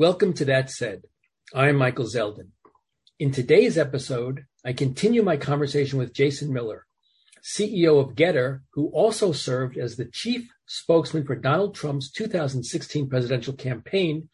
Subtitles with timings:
[0.00, 1.02] Welcome to That Said.
[1.52, 2.50] I'm Michael Zeldin.
[3.18, 6.86] In today's episode, I continue my conversation with Jason Miller,
[7.42, 13.54] CEO of GETTR, who also served as the chief spokesman for Donald Trump's 2016 presidential
[13.54, 14.28] campaign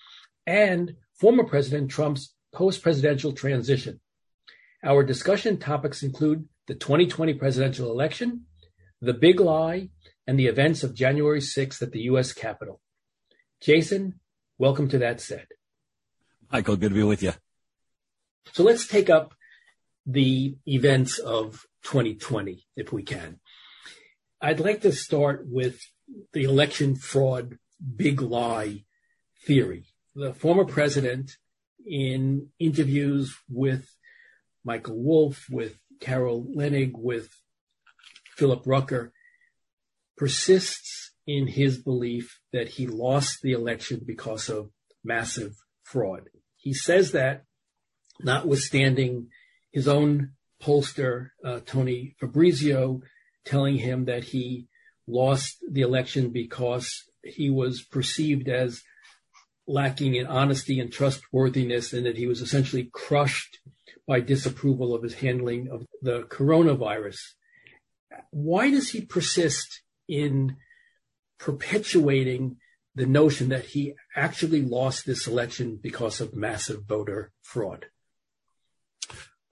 [0.47, 4.01] and former President Trump's post presidential transition.
[4.85, 8.43] Our discussion topics include the 2020 presidential election,
[9.01, 9.89] the big lie,
[10.27, 12.35] and the events of January 6th at the U.S.
[12.35, 12.83] Capitol.
[13.63, 14.21] Jason,
[14.59, 15.47] welcome to That Said.
[16.55, 17.33] Michael, good to be with you.
[18.53, 19.35] So let's take up
[20.07, 23.41] the events of 2020, if we can.
[24.41, 25.81] I'd like to start with
[26.33, 27.59] the election fraud
[27.97, 28.85] big lie
[29.45, 29.87] theory.
[30.15, 31.39] The former president,
[31.85, 33.93] in interviews with
[34.65, 37.31] Michael Wolff, with Carol Leonnig, with
[38.37, 39.13] Philip Rucker,
[40.17, 44.71] persists in his belief that he lost the election because of
[45.03, 46.29] massive fraud.
[46.65, 47.45] He says that,
[48.21, 49.29] notwithstanding
[49.71, 50.31] his own
[50.63, 53.03] pollster, uh, Tony Fabrizio,
[53.45, 54.67] telling him that he
[55.07, 58.83] lost the election because he was perceived as
[59.67, 63.59] lacking in honesty and trustworthiness and that he was essentially crushed
[64.09, 67.19] by disapproval of his handling of the coronavirus.
[68.31, 70.57] Why does he persist in
[71.39, 72.57] perpetuating
[72.95, 77.87] the notion that he actually lost this election because of massive voter fraud?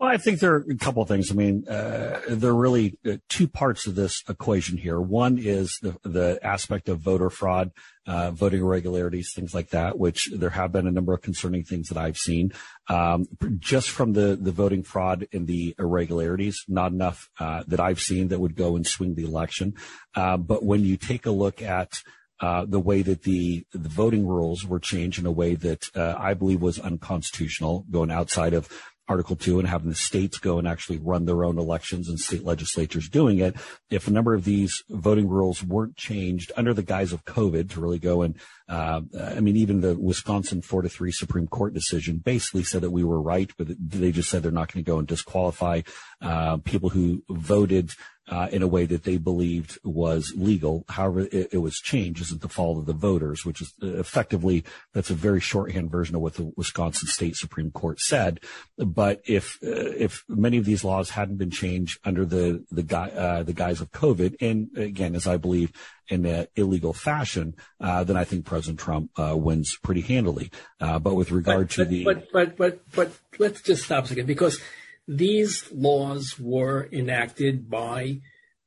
[0.03, 1.31] Well, I think there are a couple of things.
[1.31, 5.01] I mean, uh, there are really uh, two parts of this equation here.
[5.01, 7.71] One is the, the aspect of voter fraud,
[8.05, 11.89] uh, voting irregularities, things like that, which there have been a number of concerning things
[11.89, 12.53] that I've seen.
[12.89, 13.27] Um,
[13.61, 18.27] just from the, the voting fraud and the irregularities, not enough uh, that I've seen
[18.29, 19.75] that would go and swing the election.
[20.17, 22.03] Uh, but when you take a look at
[22.43, 26.17] uh, the way that the, the voting rules were changed in a way that uh,
[26.19, 28.69] I believe was unconstitutional, going outside of
[29.09, 32.45] Article 2 and having the states go and actually run their own elections and state
[32.45, 33.55] legislatures doing it.
[33.91, 37.81] If a number of these voting rules weren't changed under the guise of COVID to
[37.81, 38.37] really go and,
[38.69, 42.91] uh, I mean, even the Wisconsin 4 to 3 Supreme Court decision basically said that
[42.91, 45.83] we were right, but they just said they're not going to go and disqualify
[46.21, 47.91] uh, people who voted
[48.29, 50.85] uh, in a way that they believed was legal.
[50.89, 54.65] However, it, it, was changed isn't the fault of the voters, which is uh, effectively
[54.95, 58.41] that's a very shorthand version of what the Wisconsin State Supreme Court said.
[58.79, 63.43] But if uh, if many of these laws hadn't been changed under the the, uh,
[63.43, 65.73] the guise of COVID, and again, as I believe
[66.09, 70.51] in an illegal fashion, uh, then I think President Trump uh, wins pretty handily.
[70.79, 74.09] but with regard but, to but, the but but but but let's just stop a
[74.09, 74.61] second because
[75.09, 78.21] these laws were enacted by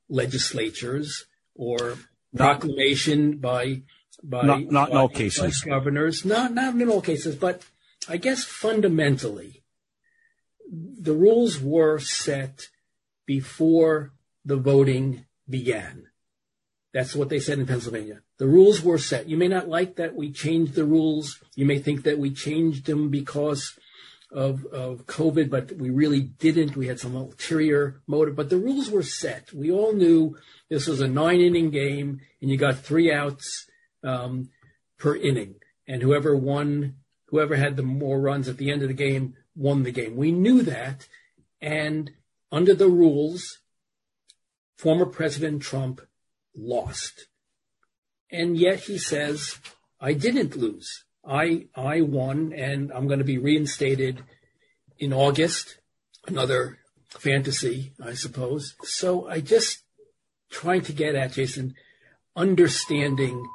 [0.09, 1.25] legislatures
[1.55, 1.97] or
[2.35, 3.81] proclamation by
[4.23, 5.61] by not, not by, in all cases.
[5.61, 6.25] governors.
[6.25, 7.63] Not not in all cases but
[8.07, 9.63] i guess fundamentally
[10.71, 12.67] the rules were set
[13.25, 14.13] before
[14.43, 16.07] the voting began.
[16.93, 18.21] That's what they said in pennsylvania.
[18.37, 19.29] The rules were set.
[19.29, 21.39] You may not like that we changed the rules.
[21.55, 23.77] You may think that we changed them because
[24.31, 26.75] of, of COVID, but we really didn't.
[26.75, 29.53] We had some ulterior motive, but the rules were set.
[29.53, 30.37] We all knew
[30.69, 33.67] this was a nine inning game and you got three outs
[34.03, 34.49] um,
[34.97, 35.55] per inning.
[35.87, 36.95] And whoever won,
[37.27, 40.15] whoever had the more runs at the end of the game won the game.
[40.15, 41.07] We knew that.
[41.61, 42.11] And
[42.51, 43.59] under the rules,
[44.77, 46.01] former President Trump
[46.55, 47.27] lost.
[48.31, 49.59] And yet he says,
[49.99, 51.04] I didn't lose.
[51.27, 54.23] I I won, and I'm going to be reinstated
[54.97, 55.79] in August.
[56.27, 58.75] Another fantasy, I suppose.
[58.83, 59.83] So I just
[60.49, 61.75] trying to get at Jason,
[62.35, 63.45] understanding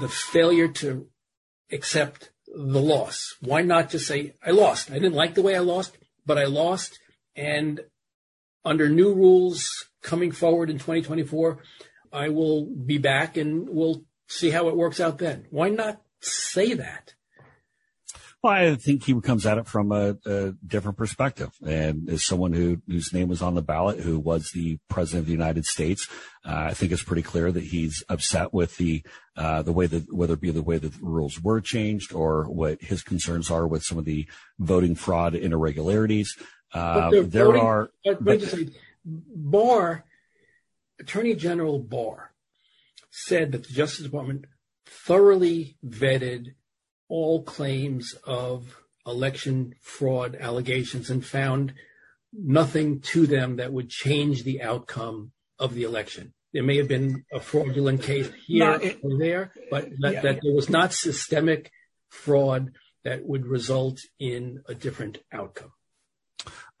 [0.00, 1.08] the failure to
[1.70, 3.36] accept the loss.
[3.40, 4.90] Why not just say I lost?
[4.90, 5.96] I didn't like the way I lost,
[6.26, 6.98] but I lost,
[7.34, 7.80] and
[8.64, 9.68] under new rules
[10.02, 11.58] coming forward in 2024,
[12.12, 15.46] I will be back and we'll see how it works out then.
[15.50, 17.14] Why not say that?
[18.42, 21.50] Well, I think he comes at it from a, a, different perspective.
[21.64, 25.26] And as someone who, whose name was on the ballot, who was the president of
[25.26, 26.08] the United States,
[26.44, 29.04] uh, I think it's pretty clear that he's upset with the,
[29.36, 32.50] uh, the way that, whether it be the way that the rules were changed or
[32.50, 34.26] what his concerns are with some of the
[34.58, 36.36] voting fraud and irregularities.
[36.74, 37.90] Uh, there voting, are.
[38.04, 38.42] But, but
[39.04, 40.04] Barr,
[40.98, 42.32] Attorney General Barr
[43.08, 44.46] said that the Justice Department
[44.92, 46.54] thoroughly vetted
[47.08, 51.74] all claims of election fraud allegations and found
[52.32, 56.32] nothing to them that would change the outcome of the election.
[56.52, 60.20] There may have been a fraudulent case here no, it, or there, but that, yeah,
[60.20, 61.70] that, there was not systemic
[62.08, 62.72] fraud
[63.04, 65.72] that would result in a different outcome?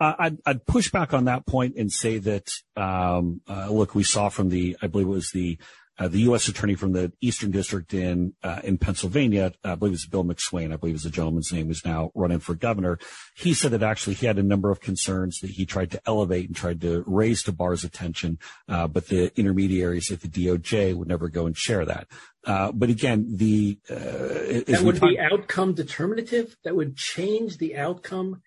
[0.00, 4.02] Uh, I'd, I'd, push back on that point and say that, um, uh, look, we
[4.02, 5.58] saw from the, I believe it was the
[5.98, 6.48] the U.S.
[6.48, 10.76] attorney from the Eastern District in uh, in Pennsylvania, I believe it's Bill McSwain, I
[10.76, 12.98] believe is the gentleman's name, who's now running for governor.
[13.36, 16.46] He said that actually he had a number of concerns that he tried to elevate
[16.46, 21.08] and tried to raise to Barr's attention, uh, but the intermediaries at the DOJ would
[21.08, 22.08] never go and share that.
[22.44, 26.56] Uh, but again, the uh, that would talk- be outcome determinative.
[26.64, 28.42] That would change the outcome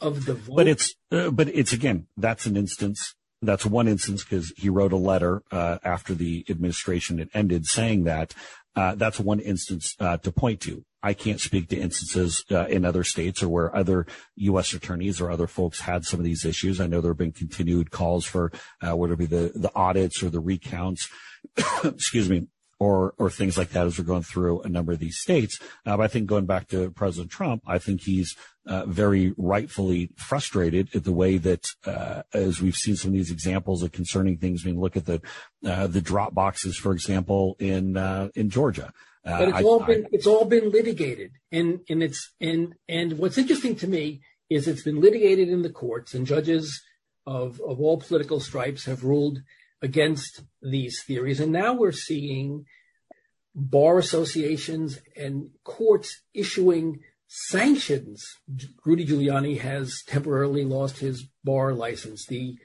[0.00, 0.56] of the vote.
[0.56, 4.92] But it's uh, but it's again that's an instance that's one instance because he wrote
[4.92, 8.34] a letter uh, after the administration had ended saying that.
[8.76, 10.84] Uh, that's one instance uh, to point to.
[11.02, 14.06] I can't speak to instances uh, in other states or where other
[14.36, 14.74] U.S.
[14.74, 16.80] attorneys or other folks had some of these issues.
[16.80, 18.52] I know there have been continued calls for
[18.86, 21.08] uh, whether it be the the audits or the recounts.
[21.84, 22.48] excuse me
[22.80, 25.60] or or things like that as we're going through a number of these states.
[25.86, 28.34] Uh, but I think going back to President Trump, I think he's
[28.66, 33.30] uh, very rightfully frustrated at the way that, uh, as we've seen some of these
[33.30, 34.62] examples of concerning things.
[34.64, 35.20] I mean, look at the
[35.64, 38.92] uh, the drop boxes, for example, in uh, in Georgia.
[39.24, 42.74] Uh, but it's I, all been I, it's all been litigated, and and it's and
[42.88, 46.82] and what's interesting to me is it's been litigated in the courts, and judges
[47.26, 49.40] of of all political stripes have ruled
[49.82, 51.40] against these theories.
[51.40, 52.64] And now we're seeing
[53.54, 58.24] bar associations and courts issuing sanctions.
[58.84, 62.26] Rudy Giuliani has temporarily lost his bar license.
[62.26, 62.56] The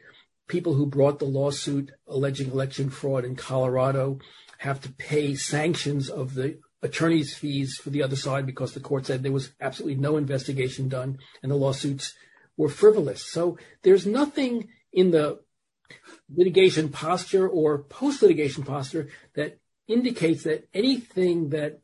[0.47, 4.19] people who brought the lawsuit alleging election fraud in Colorado
[4.59, 9.05] have to pay sanctions of the attorney's fees for the other side because the court
[9.05, 12.13] said there was absolutely no investigation done and the lawsuits
[12.57, 13.25] were frivolous.
[13.31, 15.39] So there's nothing in the
[16.33, 21.79] litigation posture or post litigation posture that indicates that anything that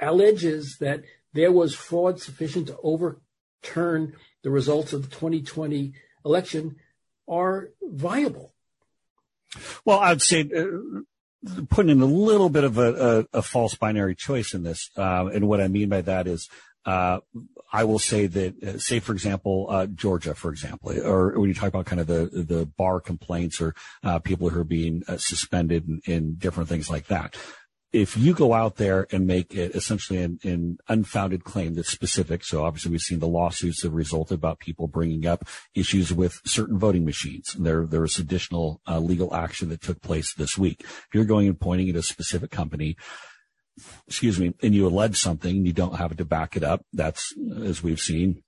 [0.00, 1.02] alleges that
[1.32, 5.92] there was fraud sufficient to overturn the results of the 2020
[6.24, 6.76] election
[7.26, 8.52] are viable.
[9.84, 11.00] Well, I'd say uh,
[11.70, 15.26] putting in a little bit of a, a, a false binary choice in this, uh,
[15.32, 16.48] and what I mean by that is
[16.86, 21.54] I will say that, uh, say for example, uh, Georgia, for example, or when you
[21.54, 25.18] talk about kind of the the bar complaints or uh, people who are being uh,
[25.18, 27.36] suspended and, and, different things like that.
[27.90, 32.44] If you go out there and make it essentially an, an, unfounded claim that's specific,
[32.44, 36.78] so obviously we've seen the lawsuits that resulted about people bringing up issues with certain
[36.78, 37.56] voting machines.
[37.58, 40.80] There, there was additional uh, legal action that took place this week.
[40.80, 42.98] If you're going and pointing at a specific company,
[44.06, 46.82] excuse me, and you allege something and you don't have it to back it up,
[46.92, 48.42] that's, as we've seen,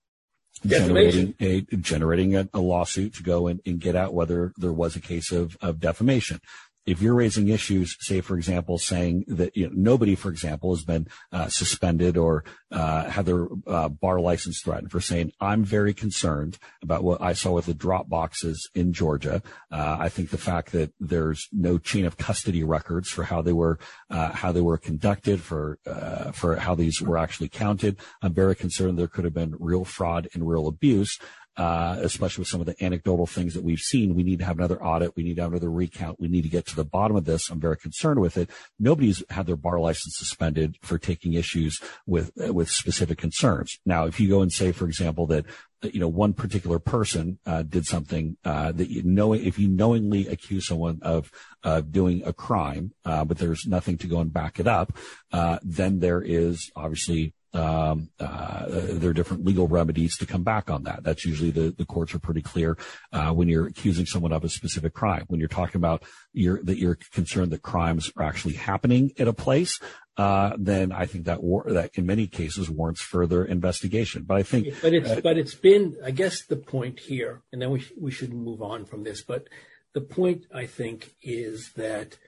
[0.66, 4.94] generating a generating a, a, lawsuit to go and, and get out whether there was
[4.94, 6.38] a case of, of defamation
[6.86, 10.84] if you're raising issues, say, for example, saying that you know, nobody, for example, has
[10.84, 15.92] been uh, suspended or uh, had their uh, bar license threatened for saying, I'm very
[15.92, 19.42] concerned about what I saw with the drop boxes in Georgia.
[19.70, 23.52] Uh, I think the fact that there's no chain of custody records for how they
[23.52, 23.78] were,
[24.10, 27.98] uh, how they were conducted, for, uh, for how these were actually counted.
[28.22, 31.18] I'm very concerned there could have been real fraud and real abuse
[31.56, 34.14] uh, especially with some of the anecdotal things that we've seen.
[34.14, 35.16] We need to have another audit.
[35.16, 36.20] We need to have another recount.
[36.20, 37.50] We need to get to the bottom of this.
[37.50, 38.50] I'm very concerned with it.
[38.78, 43.78] Nobody's had their bar license suspended for taking issues with with specific concerns.
[43.84, 45.44] Now, if you go and say, for example, that
[45.82, 50.28] you know one particular person uh, did something uh, that you know if you knowingly
[50.28, 51.30] accuse someone of
[51.64, 54.96] uh, doing a crime, uh, but there's nothing to go and back it up,
[55.32, 60.70] uh, then there is obviously um, uh, there are different legal remedies to come back
[60.70, 61.02] on that.
[61.02, 62.78] That's usually the, the courts are pretty clear
[63.12, 65.24] uh, when you're accusing someone of a specific crime.
[65.28, 69.32] When you're talking about you're, that you're concerned that crimes are actually happening at a
[69.32, 69.80] place,
[70.16, 74.24] uh, then I think that war, that in many cases warrants further investigation.
[74.24, 77.60] But I think, but it's uh, but it's been, I guess, the point here, and
[77.60, 79.22] then we we should move on from this.
[79.22, 79.48] But
[79.94, 82.18] the point I think is that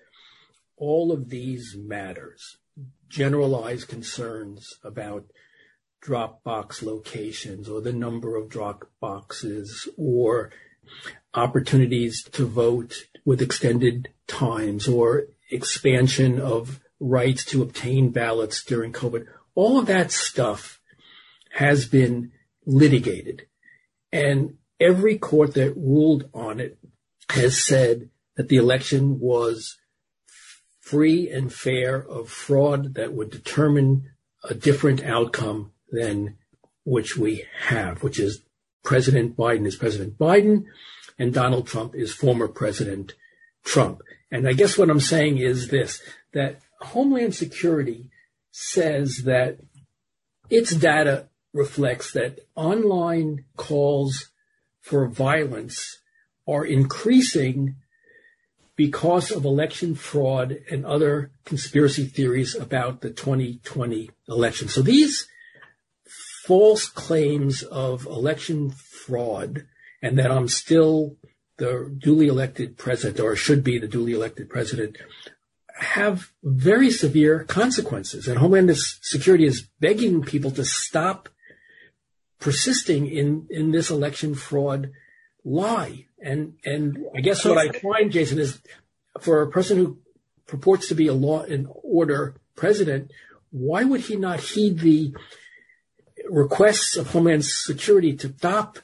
[0.76, 2.57] all of these matters
[3.12, 5.26] generalized concerns about
[6.02, 10.50] Dropbox locations or the number of Dropboxes or
[11.35, 19.26] opportunities to vote with extended times or expansion of rights to obtain ballots during COVID.
[19.54, 20.81] All of that stuff
[21.52, 22.33] has been
[22.64, 23.47] litigated.
[24.11, 26.78] And every court that ruled on it
[27.28, 29.76] has said that the election was
[30.82, 34.10] free and fair of fraud that would determine
[34.44, 36.36] a different outcome than
[36.84, 38.42] which we have, which is
[38.82, 40.64] President Biden is President Biden
[41.18, 43.14] and Donald Trump is former President
[43.64, 44.02] Trump.
[44.32, 48.10] And I guess what I'm saying is this, that Homeland Security
[48.50, 49.58] says that
[50.50, 54.30] its data reflects that online calls
[54.80, 56.00] for violence
[56.48, 57.76] are increasing
[58.76, 64.69] because of election fraud and other conspiracy theories about the 2020 election.
[64.69, 65.29] So these
[66.47, 69.67] false claims of election fraud
[70.00, 71.17] and that I'm still
[71.59, 74.97] the duly elected president or should be the duly elected president
[75.76, 78.29] have very severe consequences.
[78.29, 81.29] And Homeland Security is begging people to stop
[82.41, 84.93] persisting in, in this election fraud
[85.44, 86.06] lie.
[86.20, 88.61] And, and I guess what I find, Jason, is
[89.20, 89.99] for a person who
[90.46, 93.11] purports to be a law and order president,
[93.50, 95.14] why would he not heed the
[96.28, 98.78] requests of Homeland Security to stop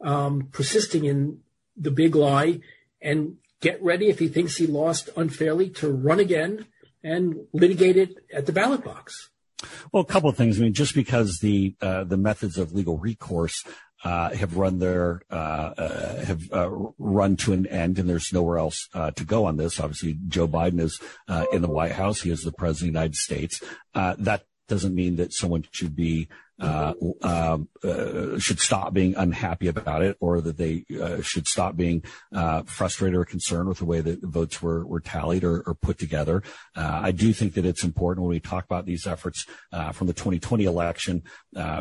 [0.00, 1.40] um, persisting in
[1.76, 2.60] the big lie
[3.02, 6.66] and get ready if he thinks he lost unfairly to run again
[7.02, 9.30] and litigate it at the ballot box?
[9.92, 10.58] Well, a couple of things.
[10.58, 13.64] I mean, just because the uh, the methods of legal recourse
[14.04, 15.34] uh, have run their uh,
[15.78, 16.68] uh, have uh,
[16.98, 19.80] run to an end, and there's nowhere else uh, to go on this.
[19.80, 21.00] Obviously, Joe Biden is
[21.52, 23.62] in the White House; he is the president of the United States.
[23.94, 26.28] that doesn't mean that someone should be
[26.60, 26.92] uh,
[27.22, 32.02] um, uh, should stop being unhappy about it, or that they uh, should stop being
[32.32, 35.98] uh, frustrated or concerned with the way that votes were were tallied or, or put
[35.98, 36.42] together.
[36.76, 40.06] Uh, I do think that it's important when we talk about these efforts uh, from
[40.06, 41.22] the 2020 election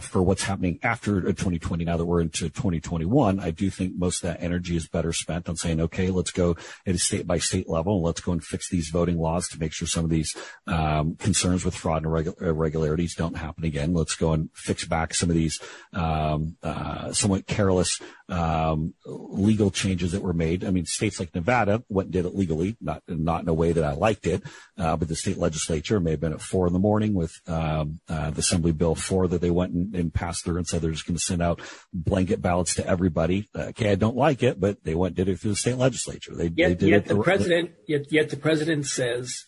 [0.02, 1.86] for what's happening after 2020.
[1.86, 5.50] Now that we're into 2021, I do think most of that energy is better spent
[5.50, 8.44] on saying, okay, let's go at a state by state level and let's go and
[8.44, 10.36] fix these voting laws to make sure some of these
[10.68, 13.94] um, concerns with fraud and irregularities don't happen again.
[13.94, 15.60] Let's go and fix back some of these
[15.94, 20.64] um, uh, somewhat careless um, legal changes that were made.
[20.64, 23.74] I mean, states like Nevada went and did it legally, not not in a way
[23.74, 24.42] that I liked it,
[24.78, 28.00] uh, but the state legislature may have been at four in the morning with um,
[28.08, 30.92] uh, the Assembly Bill four that they went and, and passed through and said they're
[30.92, 31.62] just going to send out
[31.94, 33.50] blanket ballots to everybody.
[33.56, 35.78] Uh, okay, I don't like it, but they went and did it through the state
[35.78, 36.34] legislature.
[36.34, 39.46] They, yet, they did yet it the, the president, yet yet the president says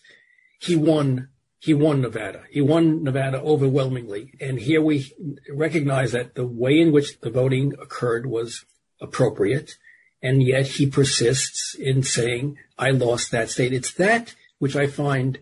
[0.60, 2.44] he won he won Nevada.
[2.50, 4.32] He won Nevada overwhelmingly.
[4.40, 5.12] And here we
[5.52, 8.64] recognize that the way in which the voting occurred was
[9.00, 9.76] appropriate.
[10.22, 13.72] And yet he persists in saying, I lost that state.
[13.72, 15.38] It's that which I find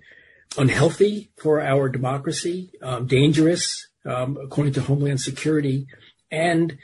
[0.57, 5.87] unhealthy for our democracy, um, dangerous, um, according to Homeland Security,
[6.31, 6.79] and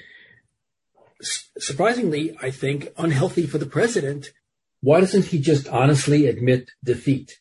[1.59, 4.33] surprisingly, I think unhealthy for the president.
[4.81, 7.41] Why doesn't he just honestly admit defeat?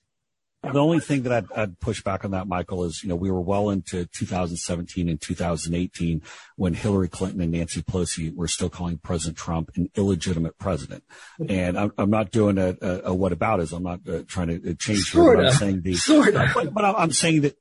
[0.61, 3.31] The only thing that I'd, I'd, push back on that, Michael, is, you know, we
[3.31, 6.21] were well into 2017 and 2018
[6.57, 11.05] when Hillary Clinton and Nancy Pelosi were still calling President Trump an illegitimate president.
[11.47, 14.47] And I'm, I'm not doing a, a, a what about is I'm not uh, trying
[14.49, 16.49] to uh, change sort I'm saying the, sort of.
[16.53, 17.57] but, but I'm saying that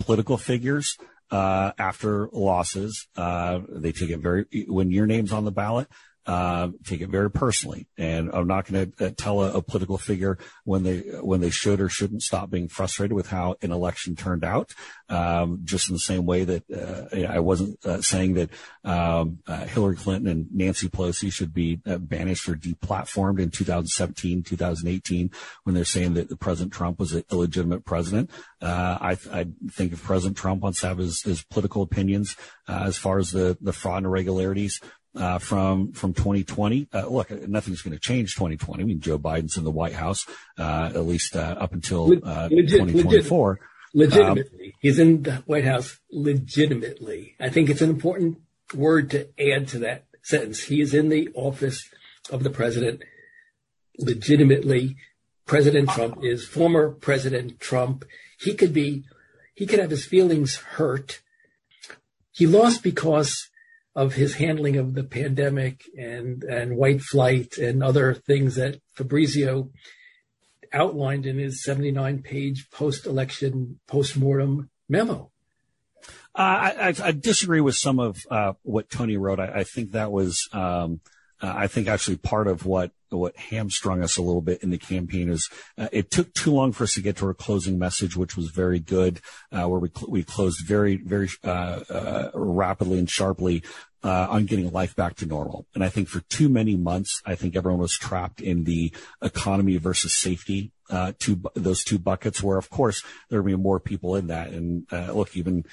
[0.00, 0.96] political figures,
[1.30, 5.86] uh, after losses, uh, they take it very, when your name's on the ballot,
[6.24, 7.88] uh, take it very personally.
[7.98, 11.50] And I'm not going to uh, tell a, a, political figure when they when they
[11.50, 14.72] should or shouldn't stop being frustrated with how an election turned out.
[15.08, 18.50] Um, just in the same way that uh, I wasn't uh, saying that
[18.84, 24.44] um, uh, Hillary Clinton and Nancy Pelosi should be uh, banished or deplatformed in 2017,
[24.44, 25.30] 2018,
[25.64, 28.30] when they're saying that President Trump was an illegitimate president.
[28.62, 32.36] I, I, think if President Trump wants to have his, his political opinions
[32.68, 34.80] as far as the the fraud and irregularities
[35.14, 36.88] uh, from from 2020.
[36.92, 38.82] Uh, look, nothing's going to change 2020.
[38.82, 40.26] I mean, Joe Biden's in the White House
[40.58, 43.60] uh, at least uh, up until uh, legit, 2024.
[43.94, 47.34] legitimately, um, he's in the White House legitimately.
[47.38, 48.38] I think it's an important
[48.74, 50.64] word to add to that sentence.
[50.64, 51.88] He is in the office
[52.30, 53.02] of the president
[53.98, 54.96] legitimately.
[55.44, 58.04] President Trump is former President Trump.
[58.38, 59.04] He could be,
[59.54, 61.20] he could have his feelings hurt.
[62.30, 63.50] He lost because
[63.94, 69.70] of his handling of the pandemic and, and white flight and other things that Fabrizio
[70.72, 75.30] outlined in his 79 page post election post-mortem memo.
[76.34, 79.38] Uh, I, I, disagree with some of uh, what Tony wrote.
[79.38, 81.00] I, I think that was, um,
[81.42, 84.78] uh, I think actually part of what what hamstrung us a little bit in the
[84.78, 88.16] campaign is uh, it took too long for us to get to our closing message,
[88.16, 92.98] which was very good, uh, where we cl- we closed very very uh, uh rapidly
[92.98, 93.62] and sharply
[94.04, 95.66] uh, on getting life back to normal.
[95.74, 98.92] And I think for too many months, I think everyone was trapped in the
[99.22, 103.80] economy versus safety, uh, two, those two buckets where of course there will be more
[103.80, 104.48] people in that.
[104.48, 105.64] And, uh, look, even,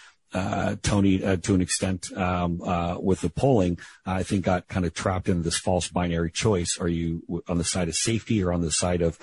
[0.81, 4.93] Tony, uh, to an extent, um, uh, with the polling, I think got kind of
[4.93, 6.77] trapped in this false binary choice.
[6.79, 9.17] Are you on the side of safety or on the side of,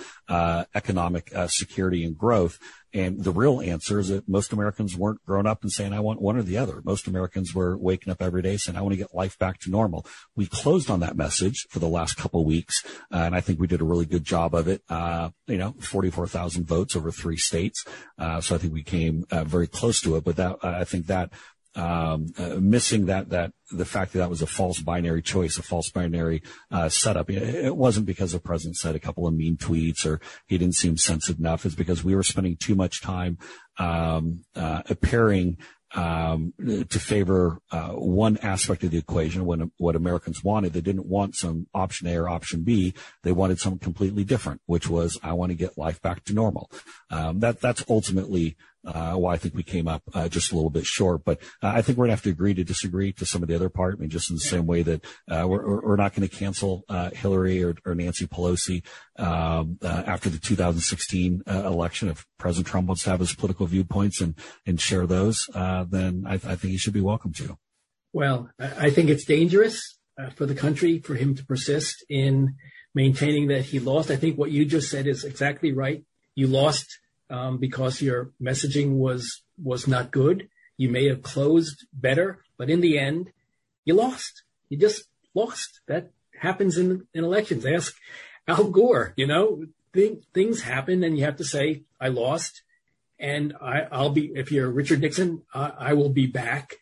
[0.74, 2.58] economic, security and growth?
[2.96, 6.22] And the real answer is that most Americans weren't growing up and saying, I want
[6.22, 6.80] one or the other.
[6.82, 9.70] Most Americans were waking up every day saying, I want to get life back to
[9.70, 10.06] normal.
[10.34, 12.82] We closed on that message for the last couple weeks.
[13.12, 14.80] Uh, and I think we did a really good job of it.
[14.88, 17.84] Uh, you know, 44,000 votes over three states.
[18.18, 21.06] Uh, so I think we came uh, very close to it, but that, I think
[21.08, 21.32] that
[21.76, 25.62] um, uh, missing that that the fact that that was a false binary choice, a
[25.62, 27.30] false binary uh, setup.
[27.30, 30.96] It, wasn't because the president said a couple of mean tweets or he didn't seem
[30.96, 31.66] sensitive enough.
[31.66, 33.38] It's because we were spending too much time
[33.78, 35.58] um, uh, appearing
[35.94, 40.72] um, to favor uh, one aspect of the equation, when, what Americans wanted.
[40.72, 42.94] They didn't want some option A or option B.
[43.22, 46.70] They wanted something completely different, which was I want to get life back to normal.
[47.10, 48.56] Um, that that's ultimately
[48.86, 51.24] uh, why I think we came up uh, just a little bit short.
[51.24, 53.48] But uh, I think we're going to have to agree to disagree to some of
[53.48, 53.96] the other part.
[53.96, 57.74] I mean, just in the same way that we're, not going to cancel Hillary or,
[57.86, 58.82] Nancy Pelosi
[59.18, 62.08] um, after the 2016 election.
[62.08, 64.34] If President Trump wants to have his political viewpoints and
[64.66, 67.56] and share those, then I, think he should be welcome to.
[68.12, 69.98] Well, I think it's dangerous
[70.34, 72.54] for the country for him to persist in
[72.94, 74.10] maintaining that he lost.
[74.10, 76.02] I think what you just said is exactly right.
[76.34, 76.98] You lost
[77.30, 80.48] um, because your messaging was was not good.
[80.76, 83.32] You may have closed better, but in the end,
[83.84, 84.42] you lost.
[84.68, 85.04] You just
[85.34, 85.80] lost.
[85.86, 87.64] That happens in in elections.
[87.64, 87.94] Ask
[88.46, 89.14] Al Gore.
[89.16, 89.64] You know,
[89.94, 92.62] th- things happen, and you have to say, "I lost."
[93.18, 96.74] And I, I'll be, if you're Richard Nixon, I, I will be back.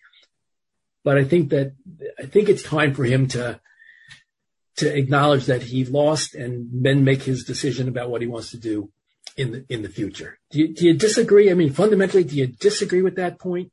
[1.04, 1.74] But I think that,
[2.18, 3.60] I think it's time for him to,
[4.78, 8.56] to acknowledge that he lost and then make his decision about what he wants to
[8.56, 8.90] do
[9.36, 10.38] in the in the future.
[10.50, 11.50] Do you, do you disagree?
[11.50, 13.72] I mean, fundamentally, do you disagree with that point?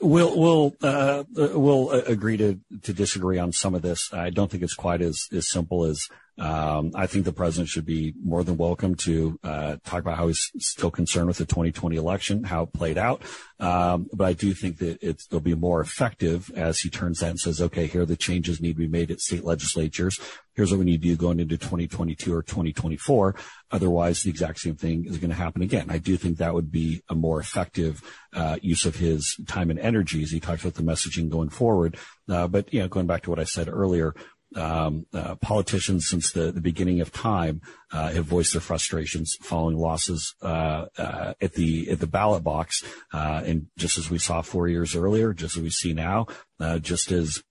[0.00, 4.12] We'll we'll uh, we'll agree to to disagree on some of this.
[4.12, 6.00] I don't think it's quite as as simple as
[6.38, 10.28] um, I think the president should be more than welcome to uh, talk about how
[10.28, 13.22] he's still concerned with the 2020 election, how it played out.
[13.60, 17.38] Um, but I do think that it'll be more effective as he turns that and
[17.38, 20.18] says, okay, here are the changes need to be made at state legislatures.
[20.54, 23.34] Here's what we need to do going into 2022 or 2024.
[23.70, 25.86] Otherwise, the exact same thing is going to happen again.
[25.90, 28.02] I do think that would be a more effective
[28.32, 31.98] uh, use of his time and energy as he talks about the messaging going forward.
[32.28, 34.14] Uh, but, you know, going back to what I said earlier,
[34.56, 37.60] um, uh, politicians since the, the beginning of time
[37.92, 42.82] uh, have voiced their frustrations following losses uh, uh at the at the ballot box,
[43.12, 46.26] uh, and just as we saw four years earlier, just as we see now,
[46.60, 47.42] uh, just as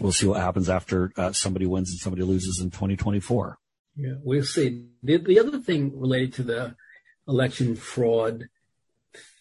[0.00, 3.58] we'll see what happens after somebody wins and somebody loses in 2024.
[3.96, 4.86] Yeah, we'll see.
[5.02, 6.74] The, the other thing related to the
[7.28, 8.48] election fraud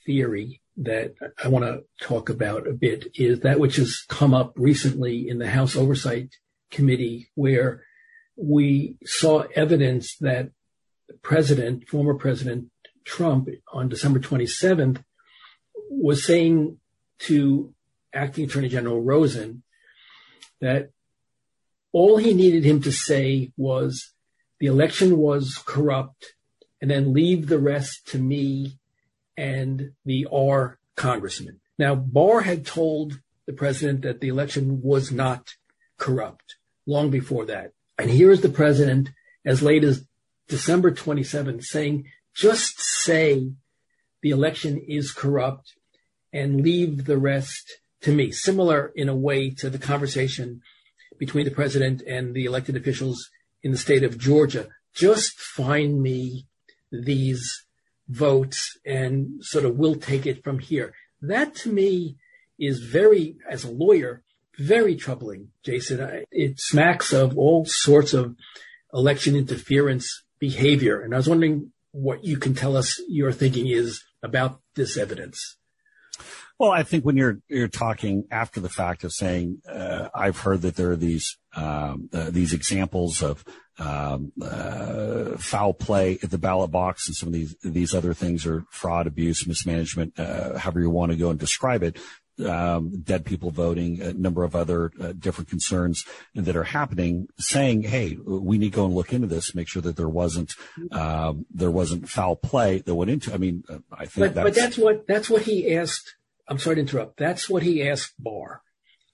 [0.06, 4.54] theory that I want to talk about a bit is that which has come up
[4.56, 6.36] recently in the House Oversight
[6.74, 7.84] committee where
[8.36, 10.50] we saw evidence that
[11.22, 12.70] President, former President
[13.06, 15.04] Trump on December 27th
[15.90, 16.78] was saying
[17.20, 17.74] to
[18.14, 19.64] acting Attorney General Rosen
[20.62, 20.90] that
[21.92, 24.14] all he needed him to say was
[24.60, 26.34] the election was corrupt
[26.82, 28.80] and then leave the rest to me
[29.38, 31.60] and the R congressman.
[31.78, 35.56] Now, Barr had told the president that the election was not
[35.98, 37.72] corrupt long before that.
[37.98, 39.10] And here is the president
[39.46, 40.06] as late as
[40.48, 43.52] December 27th saying, just say
[44.22, 45.74] the election is corrupt
[46.32, 48.32] and leave the rest to me.
[48.32, 50.62] Similar in a way to the conversation
[51.20, 53.30] between the president and the elected officials
[53.62, 54.68] in the state of Georgia.
[54.94, 56.48] Just find me
[56.92, 57.66] these
[58.10, 60.94] votes and sort of we'll take it from here.
[61.22, 62.18] That to me
[62.60, 64.23] is very, as a lawyer,
[64.58, 66.26] very troubling, Jason.
[66.32, 68.36] It smacks of all sorts of
[68.94, 71.02] election interference behavior.
[71.02, 75.58] And I was wondering what you can tell us your thinking is about this evidence.
[76.60, 80.62] Well, I think when you're you're talking after the fact of saying, uh, I've heard
[80.62, 83.44] that there are these um, uh, these examples of
[83.80, 88.46] um, uh, foul play at the ballot box, and some of these these other things
[88.46, 91.98] are fraud, abuse, mismanagement, uh, however you want to go and describe it
[92.40, 97.84] um, dead people voting, a number of other uh, different concerns that are happening, saying,
[97.84, 100.54] "Hey, we need to go and look into this, make sure that there wasn't
[100.92, 104.46] um, there wasn't foul play that went into." I mean, uh, I think but that's,
[104.46, 106.16] but that's what that's what he asked.
[106.48, 107.18] I'm sorry to interrupt.
[107.18, 108.62] That's what he asked Barr,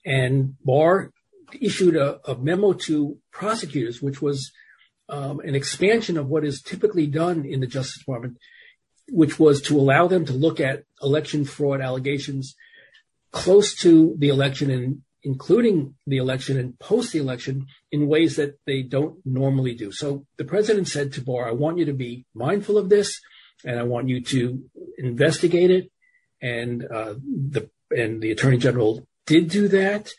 [0.04, 1.12] and Barr
[1.60, 4.52] issued a, a memo to prosecutors, which was
[5.08, 8.38] um, an expansion of what is typically done in the Justice Department,
[9.08, 12.54] which was to allow them to look at election fraud allegations
[13.32, 18.58] close to the election and including the election and post the election in ways that
[18.66, 19.92] they don't normally do.
[19.92, 23.20] So the president said to Barr, I want you to be mindful of this.
[23.64, 24.64] and I want you to
[24.98, 25.90] investigate it.
[26.40, 30.10] And uh, the and the attorney general did do that,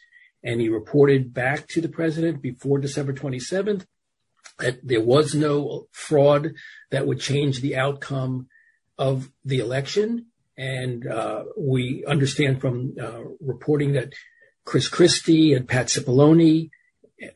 [0.44, 3.86] and he reported back to the president before December 27th
[4.60, 6.54] that there was no fraud
[6.92, 8.48] that would change the outcome
[8.98, 10.28] of the election.
[10.58, 14.14] And uh, we understand from uh, reporting that
[14.66, 16.70] Chris Christie and Pat Cipollone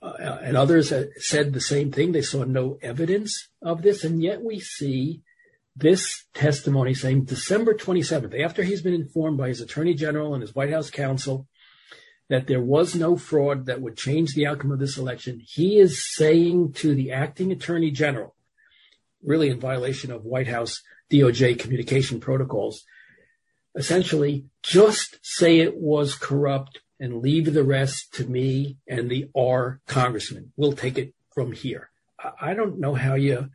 [0.02, 2.12] uh, and others said the same thing.
[2.12, 5.22] They saw no evidence of this, and yet we see
[5.76, 10.56] this testimony saying December 27th, after he's been informed by his attorney general and his
[10.56, 11.48] White House counsel
[12.30, 16.16] that there was no fraud that would change the outcome of this election, he is
[16.16, 18.36] saying to the acting attorney general,
[19.22, 22.84] really in violation of White House DOJ communication protocols,
[23.76, 29.82] essentially just say it was corrupt and leave the rest to me and the R
[29.86, 30.52] congressman.
[30.56, 31.90] We'll take it from here.
[32.40, 33.50] I don't know how you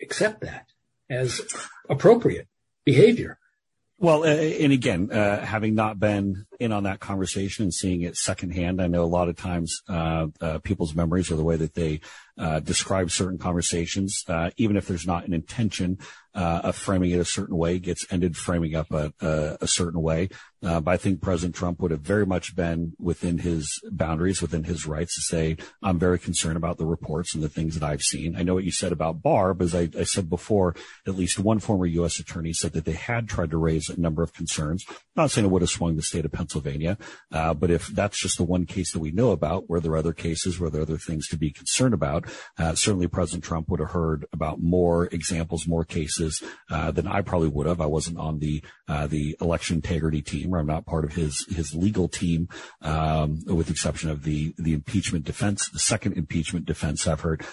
[0.00, 0.68] accept that
[1.10, 1.40] as
[1.88, 2.48] appropriate
[2.84, 3.38] behavior.
[4.00, 8.80] Well, and again, uh, having not been in on that conversation and seeing it secondhand,
[8.80, 12.00] I know a lot of times uh, uh people's memories or the way that they
[12.38, 15.98] uh, describe certain conversations, uh, even if there's not an intention
[16.34, 20.00] uh, of framing it a certain way, gets ended framing up a, a, a certain
[20.00, 20.28] way.
[20.62, 24.64] Uh, but I think President Trump would have very much been within his boundaries, within
[24.64, 28.02] his rights to say, I'm very concerned about the reports and the things that I've
[28.02, 28.36] seen.
[28.36, 30.74] I know what you said about Barr, but as I, I said before,
[31.06, 32.18] at least one former U.S.
[32.18, 34.84] attorney said that they had tried to raise a number of concerns.
[34.88, 36.98] I'm not saying it would have swung the state of Pennsylvania,
[37.32, 40.12] uh, but if that's just the one case that we know about, were there other
[40.12, 42.27] cases, were there other things to be concerned about?
[42.58, 47.22] Uh, certainly President Trump would have heard about more examples, more cases uh, than I
[47.22, 47.80] probably would have.
[47.80, 51.46] I wasn't on the uh, the election integrity team, or I'm not part of his
[51.48, 52.48] his legal team,
[52.82, 57.44] um, with the exception of the the impeachment defense, the second impeachment defense effort,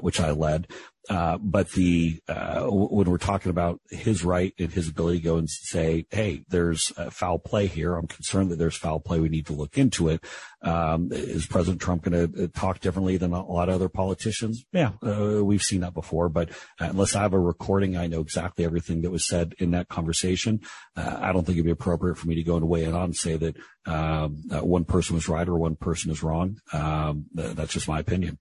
[0.00, 0.68] which I led.
[1.08, 5.36] Uh, but the uh, when we're talking about his right and his ability to go
[5.36, 7.96] and say, "Hey, there's foul play here.
[7.96, 9.18] I'm concerned that there's foul play.
[9.18, 10.24] We need to look into it."
[10.60, 14.64] Um, is President Trump going to uh, talk differently than a lot of other politicians?
[14.72, 16.28] Yeah, uh, we've seen that before.
[16.28, 19.70] But uh, unless I have a recording, I know exactly everything that was said in
[19.70, 20.60] that conversation.
[20.96, 23.16] I don't think it'd be appropriate for me to go and weigh in on and
[23.16, 26.58] say that um, one person was right or one person is wrong.
[26.72, 28.38] Um, that's just my opinion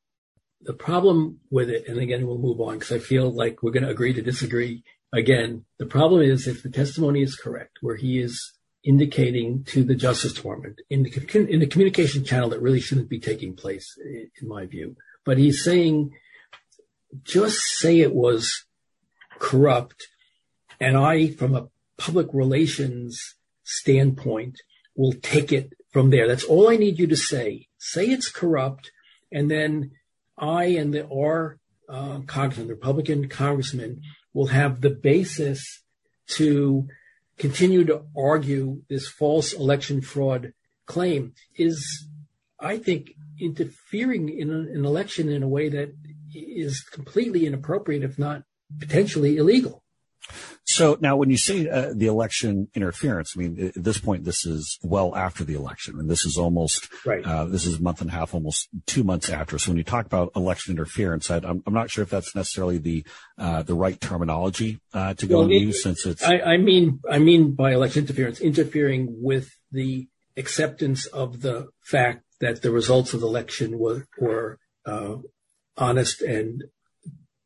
[0.61, 3.83] the problem with it, and again, we'll move on because I feel like we're going
[3.83, 5.65] to agree to disagree again.
[5.77, 10.33] The problem is if the testimony is correct, where he is indicating to the Justice
[10.33, 13.97] Department in the, in the communication channel that really shouldn't be taking place,
[14.41, 16.11] in my view, but he's saying,
[17.23, 18.65] just say it was
[19.39, 20.07] corrupt.
[20.79, 21.67] And I, from a
[21.97, 24.59] public relations standpoint,
[24.95, 26.27] will take it from there.
[26.27, 27.67] That's all I need you to say.
[27.77, 28.91] Say it's corrupt
[29.31, 29.91] and then
[30.37, 31.57] I and the R
[31.89, 34.01] uh, congressman, Republican congressman,
[34.33, 35.83] will have the basis
[36.27, 36.87] to
[37.37, 40.53] continue to argue this false election fraud
[40.85, 42.07] claim is,
[42.59, 45.93] I think, interfering in an election in a way that
[46.33, 48.43] is completely inappropriate, if not
[48.79, 49.83] potentially illegal.
[50.77, 54.45] So now, when you say uh, the election interference, I mean at this point, this
[54.45, 57.25] is well after the election, and this is almost right.
[57.25, 59.57] Uh, this is a month and a half, almost two months after.
[59.57, 63.03] So when you talk about election interference, I, am not sure if that's necessarily the
[63.39, 66.23] uh, the right terminology uh, to go well, and it, use, since it's.
[66.23, 72.23] I, I mean, I mean by election interference, interfering with the acceptance of the fact
[72.39, 75.15] that the results of the election were were uh,
[75.75, 76.65] honest and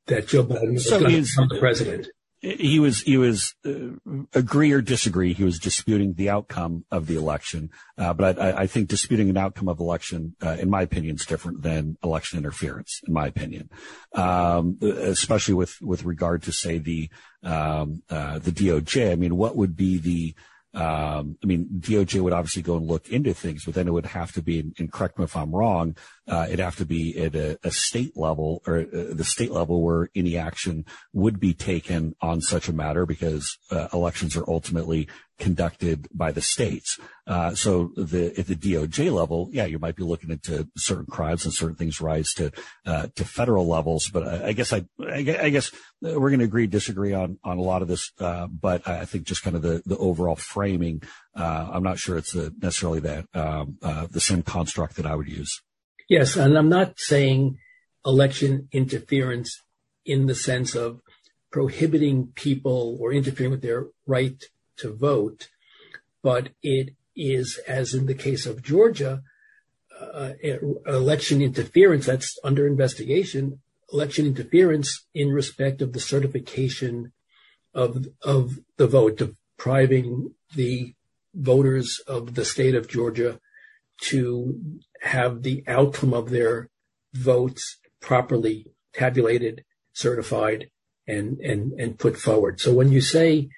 [0.07, 2.07] that Joe Biden was so going to become the president
[2.41, 3.91] he was he was uh,
[4.33, 5.33] agree or disagree.
[5.33, 9.37] He was disputing the outcome of the election, uh, but I, I, think disputing an
[9.37, 13.01] outcome of election, uh, in my opinion, is different than election interference.
[13.05, 13.69] In my opinion,
[14.13, 17.09] um, especially with with regard to say the
[17.43, 19.11] um, uh, the DOJ.
[19.11, 20.35] I mean, what would be the
[20.73, 24.05] um, I mean, DOJ would obviously go and look into things, but then it would
[24.05, 25.97] have to be, and correct me if I'm wrong,
[26.27, 30.37] it'd have to be at a, state level or uh, the state level where any
[30.37, 35.07] action would be taken on such a matter because uh, elections are ultimately
[35.41, 36.99] conducted by the states.
[37.25, 41.45] Uh, so the, at the DOJ level, yeah, you might be looking into certain crimes
[41.45, 42.51] and certain things rise to,
[42.85, 44.09] uh, to federal levels.
[44.13, 47.81] But I, guess I, I, guess we're going to agree, disagree on, on a lot
[47.81, 48.11] of this.
[48.19, 51.01] Uh, but I think just kind of the, the overall framing,
[51.35, 55.27] uh, I'm not sure it's necessarily that, um, uh, the same construct that I would
[55.27, 55.61] use.
[56.11, 56.35] Yes.
[56.35, 57.57] And I'm not saying
[58.05, 59.61] election interference
[60.05, 60.99] in the sense of
[61.53, 64.43] prohibiting people or interfering with their right
[64.79, 65.47] to vote,
[66.21, 69.21] but it is, as in the case of Georgia,
[70.01, 70.33] uh,
[70.85, 73.61] election interference that's under investigation,
[73.93, 77.13] election interference in respect of the certification
[77.73, 80.93] of of the vote, depriving the
[81.33, 83.39] voters of the state of Georgia
[84.01, 86.69] to have the outcome of their
[87.13, 90.69] votes properly tabulated, certified,
[91.07, 92.59] and and and put forward.
[92.59, 93.49] So when you say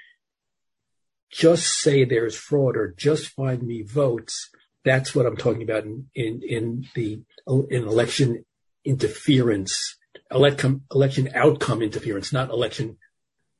[1.31, 4.49] just say there's fraud or just find me votes,
[4.85, 7.21] that's what I'm talking about in in, in the
[7.69, 8.45] in election
[8.85, 9.97] interference,
[10.31, 12.97] election election outcome interference, not election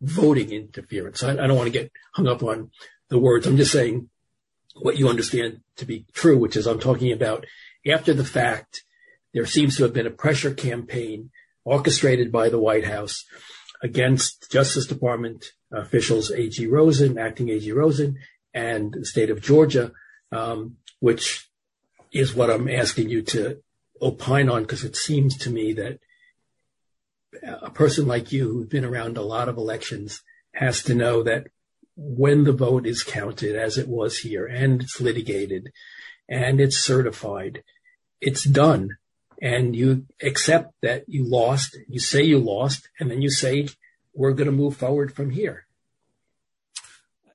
[0.02, 1.24] voting interference.
[1.24, 2.72] I, I don't want to get hung up on
[3.10, 3.46] the words.
[3.46, 4.10] I'm just saying
[4.76, 7.46] what you understand to be true, which is I'm talking about
[7.88, 8.84] after the fact,
[9.34, 11.32] there seems to have been a pressure campaign
[11.66, 13.26] orchestrated by the White House
[13.82, 16.68] against Justice Department officials, A.G.
[16.68, 17.72] Rosen, acting A.G.
[17.72, 18.18] Rosen,
[18.54, 19.92] and the state of Georgia,
[20.32, 21.50] um, which
[22.12, 23.62] is what I'm asking you to
[24.02, 26.00] opine on, because it seems to me that
[27.44, 30.22] a person like you who's been around a lot of elections
[30.54, 31.48] has to know that
[31.96, 35.72] when the vote is counted as it was here and it's litigated
[36.30, 37.64] and it's certified,
[38.24, 38.98] it's done.
[39.42, 43.68] And you accept that you lost, you say you lost, and then you say,
[44.14, 45.66] we're going to move forward from here.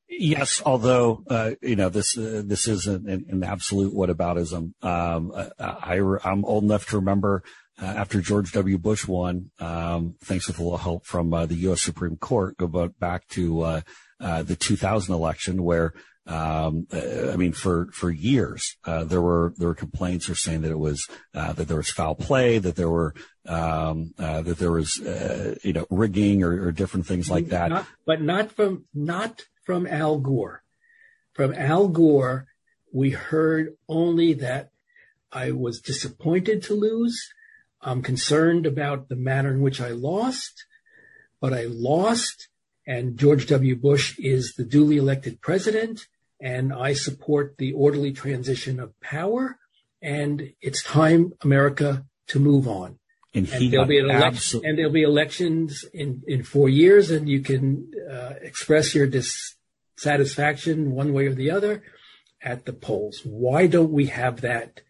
[0.09, 4.73] Yes, although uh, you know this uh, this is an, an absolute whataboutism.
[4.83, 7.45] Um, I, am old enough to remember
[7.81, 8.79] uh, after George W.
[8.79, 11.83] Bush won, um, thanks with a little help from uh, the U.S.
[11.83, 13.81] Supreme Court, go back to uh,
[14.21, 15.95] uh, the 2000 election where
[16.29, 20.71] um, I mean, for for years uh, there were there were complaints or saying that
[20.71, 23.15] it was uh, that there was foul play, that there were
[23.47, 27.71] um, uh, that there was uh, you know rigging or, or, different things like that.
[27.71, 30.63] Not, but not from not from Al Gore.
[31.33, 32.47] From Al Gore,
[32.93, 34.71] we heard only that
[35.33, 37.33] I was disappointed to lose.
[37.81, 40.67] I'm concerned about the manner in which I lost,
[41.41, 42.49] but I lost
[42.89, 43.77] and George W.
[43.77, 46.07] Bush is the duly elected president,
[46.41, 49.59] and I support the orderly transition of power,
[50.01, 52.99] and it's time America to move on.
[53.35, 57.29] And, and there'll be an election, and there'll be elections in, in four years, and
[57.29, 61.83] you can uh, express your dissatisfaction one way or the other
[62.43, 63.21] at the polls.
[63.25, 64.81] Why don't we have that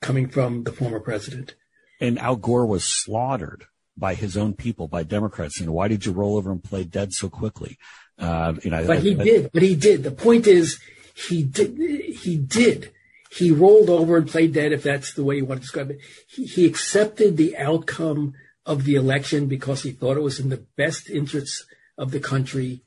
[0.00, 1.54] coming from the former president?
[2.00, 5.60] And Al Gore was slaughtered by his own people, by Democrats.
[5.60, 7.78] And why did you roll over and play dead so quickly?
[8.18, 9.52] Uh, you know, but I, he I, did.
[9.52, 10.02] But he did.
[10.02, 10.80] The point is,
[11.14, 11.78] he did.
[11.78, 12.92] He did.
[13.30, 15.98] He rolled over and played dead, if that's the way you want to describe it.
[16.28, 20.64] He, he accepted the outcome of the election because he thought it was in the
[20.76, 21.66] best interests
[21.98, 22.82] of the country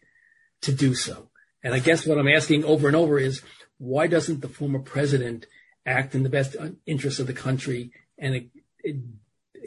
[0.62, 1.30] to do so.
[1.64, 3.42] And I guess what I'm asking over and over is,
[3.78, 5.46] why doesn't the former president
[5.86, 8.48] act in the best interests of the country and it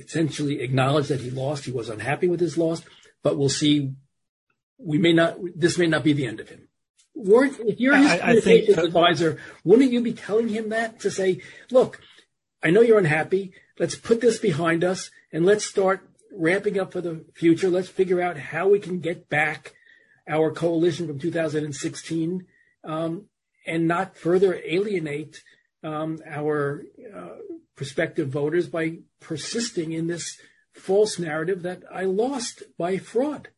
[0.00, 1.64] essentially acknowledged that he lost.
[1.64, 2.82] He was unhappy with his loss,
[3.22, 3.92] but we'll see.
[4.78, 5.38] We may not.
[5.54, 6.68] This may not be the end of him.
[7.14, 12.00] Weren't, if you're his communications advisor, wouldn't you be telling him that to say, "Look,
[12.62, 13.52] I know you're unhappy.
[13.78, 17.70] Let's put this behind us and let's start ramping up for the future.
[17.70, 19.74] Let's figure out how we can get back
[20.28, 22.46] our coalition from 2016
[22.84, 23.26] um,
[23.66, 25.42] and not further alienate
[25.82, 27.36] um, our uh,
[27.76, 30.38] prospective voters by persisting in this
[30.74, 33.48] false narrative that I lost by fraud.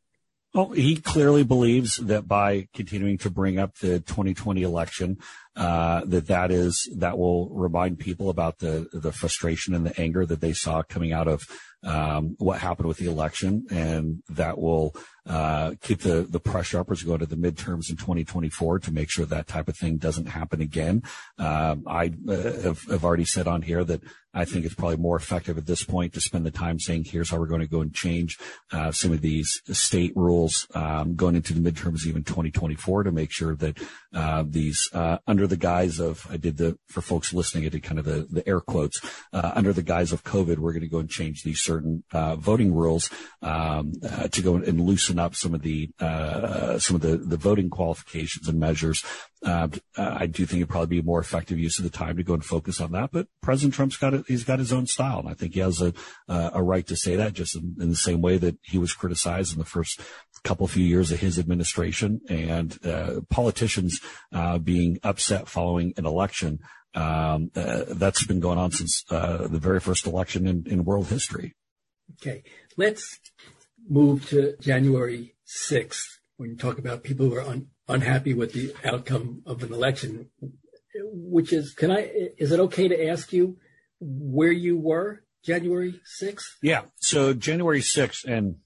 [0.55, 5.17] Well, he clearly believes that by continuing to bring up the 2020 election,
[5.57, 10.27] uh, that that is that will remind people about the the frustration and the anger
[10.27, 11.43] that they saw coming out of
[11.85, 14.95] um, what happened with the election, and that will
[15.81, 19.11] keep the the pressure up as we go to the midterms in 2024 to make
[19.11, 21.03] sure that type of thing doesn't happen again.
[21.39, 24.03] Um, I uh, have, already said on here that
[24.35, 27.31] I think it's probably more effective at this point to spend the time saying, here's
[27.31, 28.39] how we're going to go and change
[28.73, 33.31] uh, some of these state rules um, going into the midterms, even 2024, to make
[33.31, 33.79] sure that
[34.15, 37.83] uh, these, uh, under the guise of, I did the, for folks listening, I did
[37.83, 39.03] kind of the, the air quotes,
[39.35, 42.37] uh, under the guise of COVID, we're going to go and change these certain uh,
[42.37, 43.11] voting rules
[43.43, 45.91] um, uh, to go and loosen up some of the
[46.79, 49.05] some of the, the voting qualifications and measures
[49.45, 52.23] uh, I do think it'd probably be a more effective use of the time to
[52.23, 53.11] go and focus on that.
[53.11, 54.25] But President Trump's got it.
[54.29, 55.93] He's got his own style, and I think he has a
[56.29, 58.93] uh, a right to say that, just in, in, the same way that he was
[58.93, 60.01] criticized in the first
[60.45, 64.01] couple few years of his administration, and uh, politicians
[64.33, 66.61] uh, being upset following an election.
[66.95, 71.07] Um, uh, that's been going on since uh, the very first election in, in world
[71.07, 71.57] history.
[72.21, 72.43] Okay,
[72.77, 73.19] let's
[73.89, 76.03] move to January 6th
[76.37, 80.31] when you talk about people who are un- unhappy with the outcome of an election,
[80.95, 83.59] which is, can I, is it okay to ask you
[84.01, 86.43] where you were January 6th?
[86.63, 86.83] Yeah.
[86.97, 88.57] So January 6th, and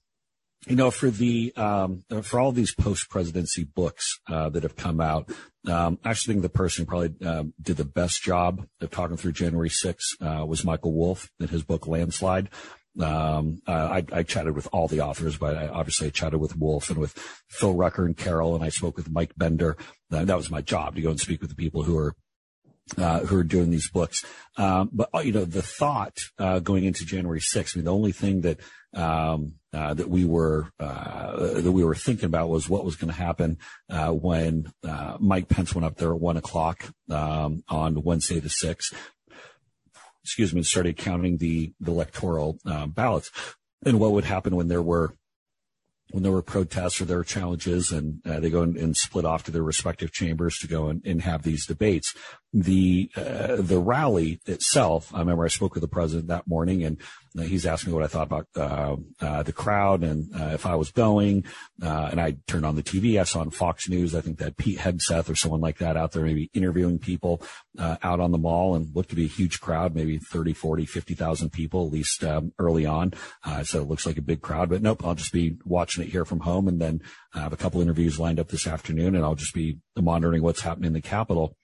[0.65, 4.99] you know, for the um, for all these post presidency books uh, that have come
[4.99, 5.29] out,
[5.67, 9.17] um, I actually think the person who probably um, did the best job of talking
[9.17, 12.49] through January 6th uh, was Michael Wolff in his book Landslide.
[12.99, 16.57] Um, uh, I, I, chatted with all the authors, but I obviously I chatted with
[16.57, 17.13] Wolff and with
[17.49, 19.77] Phil Rucker and Carol, and I spoke with Mike Bender.
[20.11, 22.15] Uh, that was my job to go and speak with the people who are
[22.97, 24.23] uh, who are doing these books.
[24.57, 27.75] Um, but you know, the thought uh, going into January 6th.
[27.75, 28.59] I mean, the only thing that
[28.93, 33.13] um, uh, that we were uh, that we were thinking about was what was going
[33.13, 33.57] to happen
[33.89, 38.49] uh, when uh, Mike Pence went up there at one o'clock um, on Wednesday the
[38.49, 38.93] sixth.
[40.27, 43.31] Excuse me, started counting the, the electoral uh, ballots,
[43.85, 45.13] and what would happen when there were
[46.11, 49.23] when there were protests or there were challenges and uh, they go and, and, split
[49.23, 52.13] off to their respective chambers to go and, and have these debates.
[52.53, 56.99] The, uh, the rally itself, I remember I spoke with the president that morning and
[57.37, 60.65] uh, he's asking me what I thought about uh, uh, the crowd and uh, if
[60.65, 61.45] I was going.
[61.81, 63.19] Uh, and I turned on the TV.
[63.19, 66.13] I saw on Fox News, I think that Pete Hegseth or someone like that out
[66.13, 67.41] there, maybe interviewing people
[67.77, 71.51] out on the mall and looked to be a huge crowd, maybe 30, 40, 50,000
[71.51, 73.13] people, at least um, early on.
[73.63, 76.25] so it looks like a big crowd, but nope, I'll just be watching it here
[76.25, 76.67] from home.
[76.67, 77.01] And then
[77.33, 80.61] I have a couple interviews lined up this afternoon and I'll just be monitoring what's
[80.61, 81.55] happening in the Capitol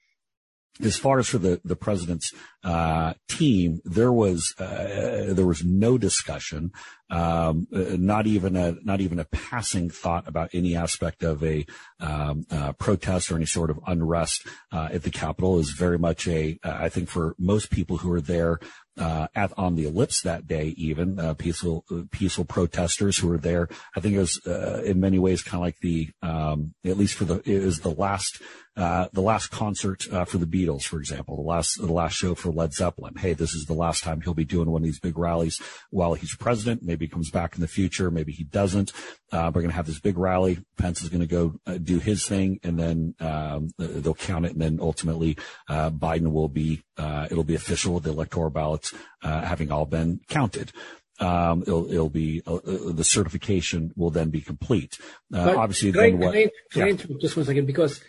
[0.81, 2.33] as far as for the the president's
[2.63, 6.71] uh, team, there was uh, there was no discussion,
[7.09, 11.65] um, not even a not even a passing thought about any aspect of a
[11.99, 15.59] um, uh, protest or any sort of unrest uh, at the Capitol.
[15.59, 18.59] Is very much a I think for most people who are there
[18.97, 23.69] uh, at on the ellipse that day, even uh, peaceful peaceful protesters who were there.
[23.95, 24.41] I think it was
[24.83, 27.93] in many ways kind of like the um, at least for the it was the
[27.93, 28.41] last
[28.75, 32.33] uh, the last concert uh, for the Beatles, for example, the last the last show
[32.33, 33.15] for Led Zeppelin.
[33.15, 36.15] Hey, this is the last time he'll be doing one of these big rallies while
[36.15, 36.81] he's president.
[36.81, 38.09] Maybe he comes back in the future.
[38.09, 38.91] Maybe he doesn't.
[39.31, 40.59] Uh, we're going to have this big rally.
[40.77, 44.53] Pence is going to go uh, do his thing, and then um, they'll count it,
[44.53, 45.37] and then ultimately
[45.69, 47.99] uh, Biden will be it'll be official.
[47.99, 50.71] The electoral ballots having all been counted.
[51.19, 54.97] Um, it'll, it'll, be uh, the certification will then be complete.
[55.31, 56.33] Uh, obviously, then I, what?
[56.33, 57.15] Can I, can yeah.
[57.15, 58.01] I just one second because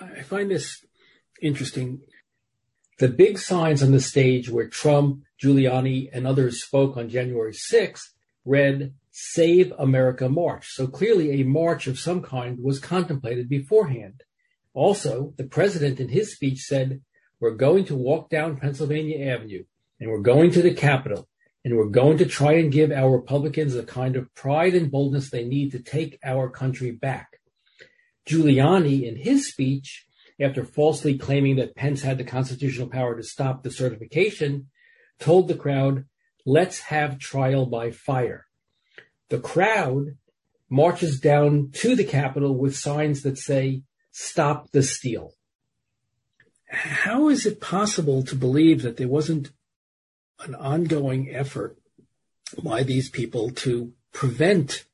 [0.00, 0.84] I find this
[1.40, 2.00] interesting.
[2.98, 8.10] The big signs on the stage where Trump, Giuliani, and others spoke on January 6th
[8.44, 10.66] read Save America March.
[10.68, 14.22] So clearly a march of some kind was contemplated beforehand.
[14.74, 17.00] Also, the president in his speech said,
[17.40, 19.64] We're going to walk down Pennsylvania Avenue
[20.00, 21.28] and we're going to the Capitol
[21.64, 25.30] and we're going to try and give our Republicans the kind of pride and boldness
[25.30, 27.40] they need to take our country back.
[28.26, 30.06] Giuliani, in his speech,
[30.40, 34.68] after falsely claiming that Pence had the constitutional power to stop the certification,
[35.18, 36.06] told the crowd,
[36.44, 38.46] let's have trial by fire.
[39.28, 40.16] The crowd
[40.68, 45.34] marches down to the Capitol with signs that say, stop the steal.
[46.68, 49.50] How is it possible to believe that there wasn't
[50.40, 51.78] an ongoing effort
[52.62, 54.84] by these people to prevent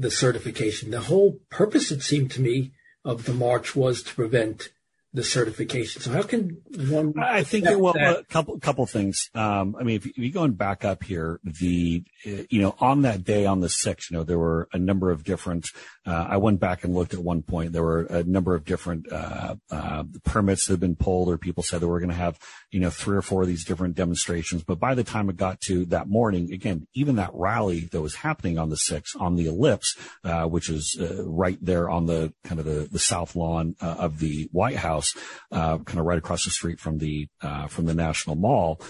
[0.00, 0.90] the certification.
[0.90, 2.72] The whole purpose, it seemed to me,
[3.04, 4.70] of the march was to prevent
[5.12, 6.02] the certification.
[6.02, 7.14] So how can one?
[7.18, 9.28] I think well, a couple couple things.
[9.34, 13.44] Um, I mean, if, you going back up here, the you know on that day
[13.44, 15.66] on the sixth, you know there were a number of different.
[16.06, 17.72] Uh, I went back and looked at one point.
[17.72, 21.64] There were a number of different uh, uh, permits that had been pulled, or people
[21.64, 22.38] said they were going to have
[22.70, 24.62] you know three or four of these different demonstrations.
[24.62, 28.14] But by the time it got to that morning, again, even that rally that was
[28.14, 32.32] happening on the sixth on the ellipse, uh, which is uh, right there on the
[32.44, 35.14] kind of the, the south lawn uh, of the White House House,
[35.50, 38.80] uh, kind of right across the street from the uh, from the National Mall.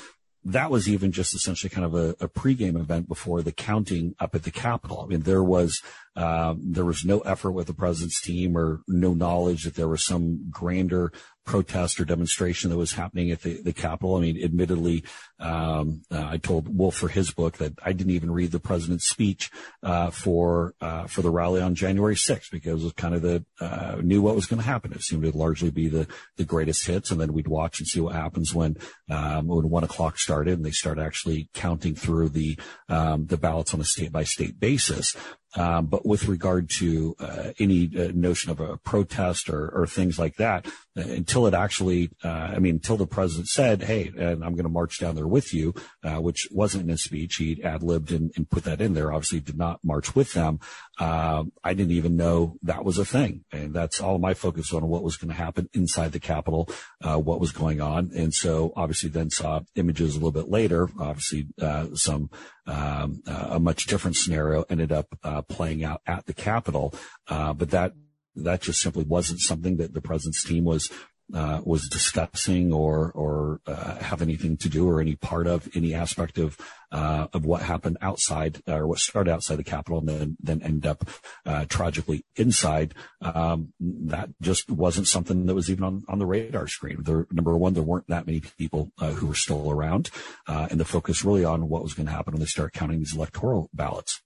[0.43, 4.35] That was even just essentially kind of a, a pregame event before the counting up
[4.35, 5.03] at the Capitol.
[5.03, 5.83] I mean, there was
[6.21, 10.05] um, there was no effort with the president's team or no knowledge that there was
[10.05, 11.13] some grander
[11.47, 14.17] protest or demonstration that was happening at the, the Capitol.
[14.17, 15.03] I mean, admittedly,
[15.39, 19.09] um, uh, I told Wolff for his book that I didn't even read the president's
[19.09, 19.51] speech
[19.83, 23.45] uh, for uh, for the rally on January 6th because it was kind of the
[23.61, 24.93] uh, knew what was going to happen.
[24.93, 26.07] It seemed to largely be the
[26.37, 28.77] the greatest hits, and then we'd watch and see what happens when
[29.09, 32.59] um, when one o'clock started and they start actually counting through the
[32.91, 35.17] um, the ballots on a state by state basis.
[35.57, 40.19] Um, but with regard to uh, any uh, notion of a protest or, or things
[40.19, 44.45] like that, uh, until it actually, uh, I mean, until the president said, "Hey, and
[44.45, 45.75] I'm going to march down there with you,"
[46.05, 47.37] uh, which wasn't in his speech.
[47.37, 49.13] He ad libbed and, and, put that in there.
[49.13, 50.59] Obviously, did not march with them.
[50.99, 54.89] Um, I didn't even know that was a thing, and that's all my focus on
[54.89, 56.69] what was going to happen inside the Capitol,
[57.03, 60.89] uh, what was going on, and so obviously then saw images a little bit later.
[60.99, 61.47] Obviously,
[61.95, 62.31] some
[62.67, 65.07] um, a much different scenario ended up
[65.43, 66.95] playing out at the Capitol.
[67.29, 67.93] Uh, but that
[68.37, 70.91] that just simply wasn't something that the president's team was
[71.33, 75.95] uh, was discussing or or uh, have anything to do or any part of any
[75.95, 76.59] aspect of
[76.93, 80.87] uh, of what happened outside or what started outside the Capitol and then then end
[80.87, 81.09] up
[81.47, 82.95] uh, tragically inside.
[83.21, 86.99] Um, that just wasn't something that was even on, on the radar screen.
[87.03, 90.11] There, number one, there weren't that many people uh, who were still around,
[90.47, 92.99] uh, and the focus really on what was going to happen when they start counting
[92.99, 94.21] these electoral ballots.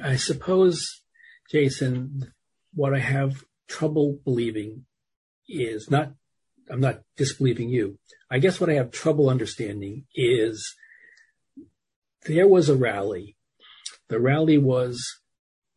[0.00, 1.02] I suppose,
[1.50, 2.32] Jason,
[2.74, 4.84] what I have trouble believing
[5.48, 6.12] is not
[6.70, 7.98] I'm not disbelieving you.
[8.30, 10.74] I guess what I have trouble understanding is
[12.26, 13.36] there was a rally.
[14.08, 15.02] The rally was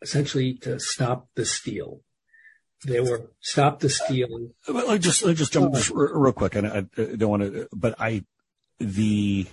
[0.01, 2.01] essentially to stop the steal.
[2.85, 4.49] They were stop the steal.
[4.67, 6.55] Let just let just jump just real quick.
[6.55, 8.25] And I, I don't want to, but I
[8.79, 9.47] the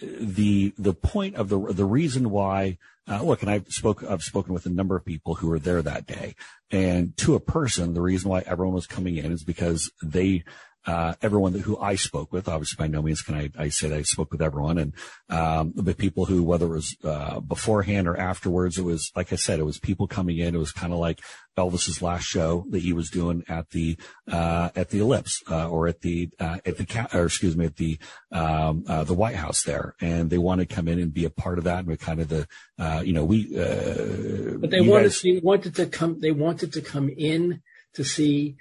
[0.00, 4.54] the the point of the the reason why uh, look, and I've spoke I've spoken
[4.54, 6.34] with a number of people who were there that day,
[6.70, 10.44] and to a person, the reason why everyone was coming in is because they
[10.86, 13.88] uh, everyone that, who I spoke with, obviously by no means can I, I say
[13.88, 14.92] that I spoke with everyone and,
[15.30, 19.36] um, but people who, whether it was, uh, beforehand or afterwards, it was, like I
[19.36, 20.54] said, it was people coming in.
[20.54, 21.20] It was kind of like
[21.56, 23.96] Elvis's last show that he was doing at the,
[24.30, 27.76] uh, at the ellipse, uh, or at the, uh, at the, or excuse me, at
[27.76, 27.98] the,
[28.32, 29.94] um, uh, the White House there.
[30.00, 32.20] And they wanted to come in and be a part of that and we kind
[32.20, 32.46] of the,
[33.04, 37.08] you know, we, but they wanted, guys, they wanted to come, they wanted to come
[37.08, 37.62] in
[37.94, 38.56] to see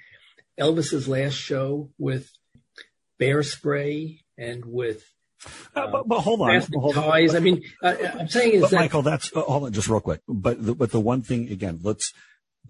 [0.60, 2.30] Elvis's last show with
[3.20, 5.04] bear spray and with
[5.76, 7.36] uh, but, but, hold on, hold ties.
[7.36, 9.99] I mean, uh, I'm saying is but that Michael, that's uh, hold on, just real
[9.99, 10.22] quick.
[10.28, 12.14] But the, but the one thing again, let's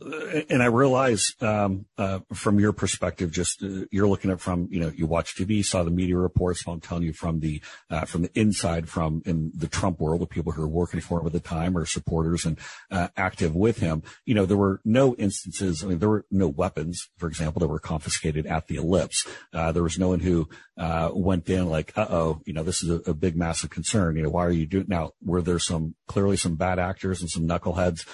[0.01, 4.79] and I realize um, uh, from your perspective, just uh, you're looking at from you
[4.79, 6.63] know you watch TV, saw the media reports.
[6.63, 10.21] So I'm telling you from the uh, from the inside, from in the Trump world,
[10.21, 12.57] the people who are working for him at the time or supporters and
[12.91, 14.03] uh, active with him.
[14.25, 15.83] You know, there were no instances.
[15.83, 19.25] I mean, there were no weapons, for example, that were confiscated at the ellipse.
[19.53, 22.83] Uh, there was no one who uh, went in like, uh oh, you know, this
[22.83, 24.15] is a, a, big, massive concern.
[24.15, 25.11] You know, why are you doing now?
[25.23, 28.05] Were there some clearly some bad actors and some knuckleheads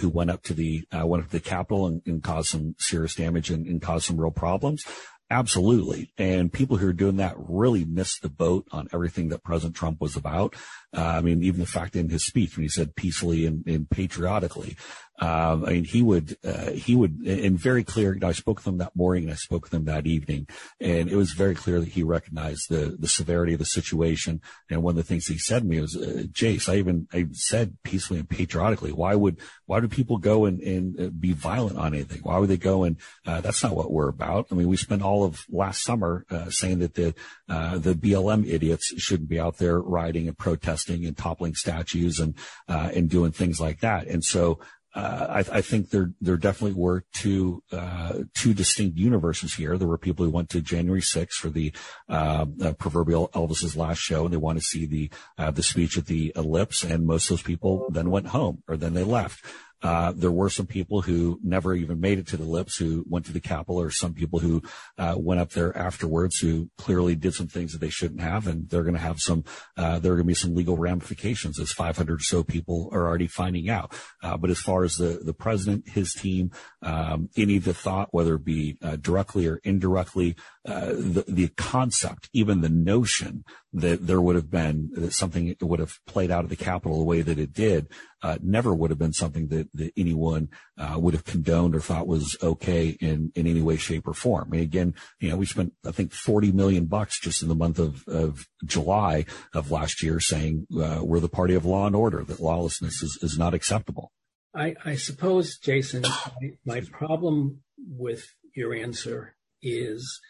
[0.00, 3.50] who went up to the went to the Capitol and, and cause some serious damage
[3.50, 4.84] and, and cause some real problems?
[5.30, 6.12] Absolutely.
[6.18, 10.00] And people who are doing that really missed the boat on everything that President Trump
[10.00, 10.56] was about.
[10.96, 13.88] Uh, I mean, even the fact in his speech when he said peacefully and, and
[13.88, 14.76] patriotically,
[15.20, 18.58] um, I mean, he would, uh, he would, and very clear, you know, I spoke
[18.58, 20.46] with him that morning and I spoke with him that evening
[20.80, 24.40] and it was very clear that he recognized the, the severity of the situation.
[24.70, 27.26] And one of the things he said to me was, uh, Jace, I even, I
[27.32, 29.36] said peacefully and patriotically, why would,
[29.66, 32.22] why do people go and, and uh, be violent on anything?
[32.22, 34.46] Why would they go and, uh, that's not what we're about.
[34.50, 37.14] I mean, we spent all of last summer, uh, saying that the,
[37.46, 42.34] the BLM idiots shouldn't be out there rioting and protesting and toppling statues and,
[42.68, 44.06] and doing things like that.
[44.06, 44.60] And so,
[44.92, 49.78] uh, I, I, think there there definitely were two uh, two distinct universes here.
[49.78, 51.72] There were people who went to January 6th for the
[52.08, 56.06] uh, proverbial Elvis's last show, and they wanted to see the uh, the speech at
[56.06, 56.82] the Ellipse.
[56.82, 59.44] And most of those people then went home, or then they left.
[59.82, 63.26] Uh, there were some people who never even made it to the Ellipse who went
[63.26, 64.62] to the Capitol or some people who
[64.98, 68.46] uh, went up there afterwards who clearly did some things that they shouldn't have.
[68.46, 69.44] And they're going to have some,
[69.76, 73.06] uh, there are going to be some legal ramifications as 500 or so people are
[73.06, 73.94] already finding out.
[74.22, 76.50] Uh, but as far as the, the president, his team,
[76.82, 80.36] um, any of the thought, whether it be uh, directly or indirectly,
[80.68, 85.80] uh, the, the concept, even the notion that there would have been that something would
[85.80, 87.88] have played out of the Capitol the way that it did,
[88.22, 92.06] uh, never would have been something that, that anyone uh, would have condoned or thought
[92.06, 94.48] was okay in, in any way, shape, or form.
[94.48, 97.54] I mean, again, you know, we spent I think 40 million bucks just in the
[97.54, 101.96] month of, of July of last year saying uh, we're the party of law and
[101.96, 104.12] order, that lawlessness is, is not acceptable.
[104.54, 110.20] I, I suppose, Jason, my, my problem with your answer is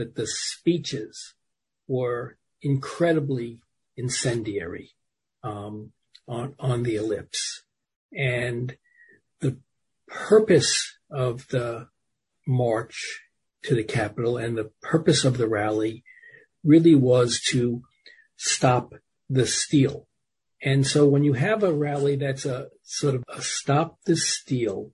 [0.00, 1.34] that the speeches
[1.86, 3.60] were incredibly
[3.98, 4.92] incendiary
[5.42, 5.92] um,
[6.26, 7.62] on on the ellipse,
[8.16, 8.76] and
[9.40, 9.58] the
[10.08, 11.88] purpose of the
[12.46, 13.20] march
[13.62, 16.02] to the Capitol and the purpose of the rally
[16.64, 17.82] really was to
[18.36, 18.94] stop
[19.28, 20.06] the steal.
[20.62, 24.92] And so when you have a rally that's a sort of a stop the steal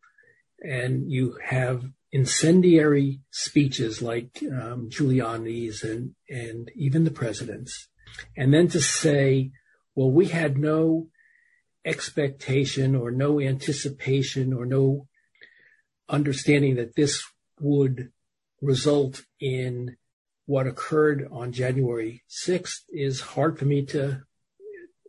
[0.61, 1.85] and you have
[2.17, 7.89] incendiary speeches like um, Giuliani's and, and even the president's.
[8.35, 9.51] And then to say,
[9.95, 11.09] well, we had no
[11.85, 15.09] expectation or no anticipation or no
[16.09, 17.23] understanding that this
[17.61, 18.09] would
[18.63, 19.99] result in
[20.47, 24.23] what occurred on January 6th is hard for me to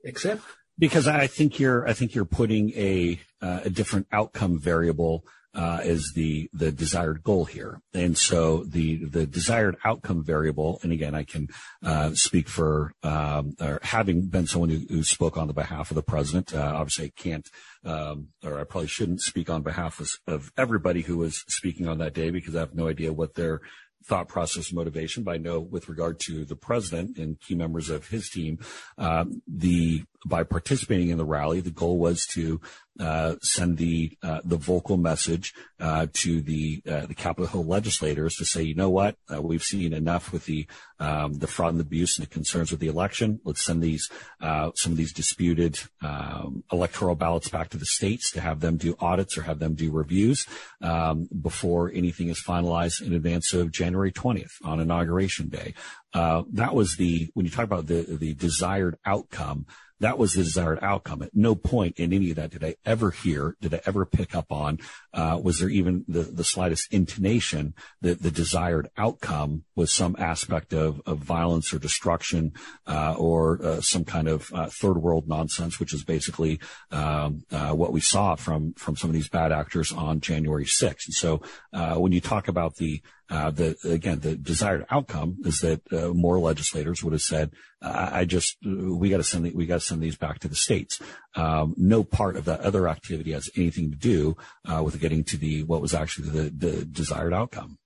[0.06, 0.42] accept.
[0.78, 5.24] Because I think you're I think you're putting a uh, a different outcome variable
[5.58, 7.82] uh, is the the desired goal here.
[7.94, 11.48] And so the the desired outcome variable, and again, I can
[11.84, 15.96] uh, speak for um, or having been someone who, who, spoke on the behalf of
[15.96, 16.54] the president.
[16.54, 17.50] Uh, obviously, I can't,
[17.84, 21.98] um, or I probably shouldn't speak on behalf of, of everybody who was speaking on
[21.98, 23.62] that day because I have no idea what their
[24.06, 28.08] thought process motivation, but I know with regard to the president and key members of
[28.08, 28.60] his team,
[28.98, 32.60] um, the by participating in the rally, the goal was to
[33.00, 38.36] uh, send the uh, the vocal message uh, to the uh, the Capitol Hill legislators
[38.36, 40.66] to say, you know what, uh, we've seen enough with the
[41.00, 43.40] um, the fraud and abuse and the concerns with the election.
[43.44, 44.10] Let's send these
[44.42, 48.78] uh, some of these disputed um, electoral ballots back to the states to have them
[48.78, 50.48] do audits or have them do reviews
[50.82, 55.76] um, before anything is finalized in advance of January 20th on inauguration day.
[56.14, 59.68] that was the when you talk about the the desired outcome.
[60.00, 61.22] That was the desired outcome.
[61.24, 64.36] At no point in any of that did I ever hear, did I ever pick
[64.36, 64.80] up on,
[65.14, 70.74] uh, was there even the, the slightest intonation that the desired outcome was some aspect
[70.74, 72.54] of, of violence or destruction,
[72.86, 76.60] uh, or uh, some kind of uh, third world nonsense, which is basically
[76.92, 81.08] um, uh, what we saw from from some of these bad actors on January 6th.
[81.08, 81.42] And so
[81.74, 86.40] uh, when you talk about the the again, the desired outcome is that uh, more
[86.40, 87.52] legislators would have said,
[87.82, 90.48] "I, I just we got to send the, we got to send these back to
[90.48, 91.00] the states."
[91.36, 95.38] Um, no part of that other activity has anything to do uh, with getting to
[95.38, 97.78] the what was actually the, the desired outcome.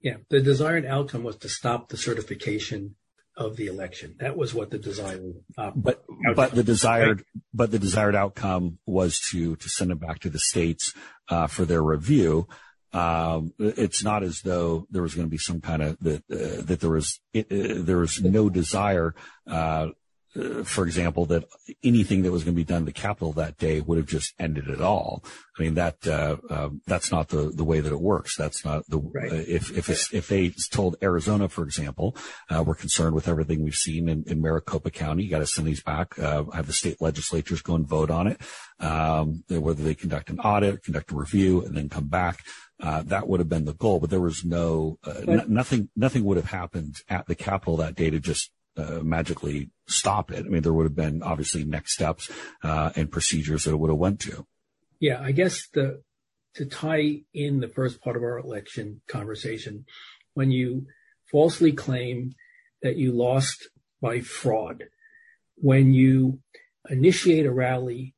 [0.00, 2.96] Yeah, the desired outcome was to stop the certification
[3.36, 4.16] of the election.
[4.20, 5.34] That was what the desired.
[5.56, 6.34] Uh, but outcome.
[6.34, 7.42] but the desired right?
[7.54, 10.92] but the desired outcome was to to send it back to the states
[11.28, 12.46] uh, for their review.
[12.92, 16.62] Um, it's not as though there was going to be some kind of that uh,
[16.62, 19.14] that there was it, uh, there was no desire.
[19.46, 19.88] Uh,
[20.34, 21.44] uh, for example, that
[21.84, 24.32] anything that was going to be done at the Capitol that day would have just
[24.38, 25.22] ended it all.
[25.58, 28.36] I mean that uh, um, that's not the the way that it works.
[28.36, 29.30] That's not the right.
[29.30, 32.16] Uh, if if it's, if they told Arizona, for example,
[32.50, 35.24] we're concerned with everything we've seen in, in Maricopa County.
[35.24, 36.16] You got to send these back.
[36.16, 38.40] have the state legislatures go and vote on it.
[38.80, 42.38] Um, whether they conduct an audit, conduct a review, and then come back.
[42.82, 45.88] Uh, that would have been the goal, but there was no uh, n- nothing.
[45.94, 50.44] Nothing would have happened at the Capitol that day to just uh, magically stop it.
[50.44, 52.28] I mean, there would have been obviously next steps
[52.64, 54.46] uh, and procedures that it would have went to.
[54.98, 56.02] Yeah, I guess the
[56.54, 59.84] to tie in the first part of our election conversation,
[60.34, 60.86] when you
[61.30, 62.32] falsely claim
[62.82, 63.68] that you lost
[64.00, 64.84] by fraud,
[65.54, 66.40] when you
[66.90, 68.14] initiate a rally,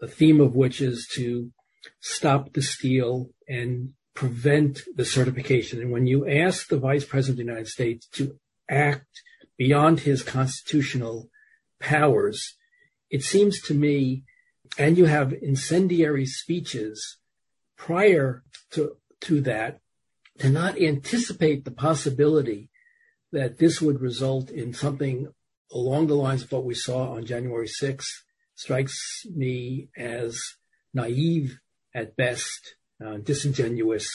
[0.00, 1.50] the theme of which is to
[2.00, 5.80] stop the steal and prevent the certification.
[5.80, 8.38] And when you ask the Vice President of the United States to
[8.68, 9.22] act
[9.56, 11.30] beyond his constitutional
[11.80, 12.56] powers,
[13.10, 14.24] it seems to me,
[14.78, 17.18] and you have incendiary speeches
[17.76, 19.80] prior to, to that,
[20.38, 22.70] to not anticipate the possibility
[23.32, 25.28] that this would result in something
[25.72, 28.04] along the lines of what we saw on January 6th
[28.54, 30.38] strikes me as
[30.92, 31.58] naive
[31.94, 32.76] at best
[33.22, 34.08] disingenuous.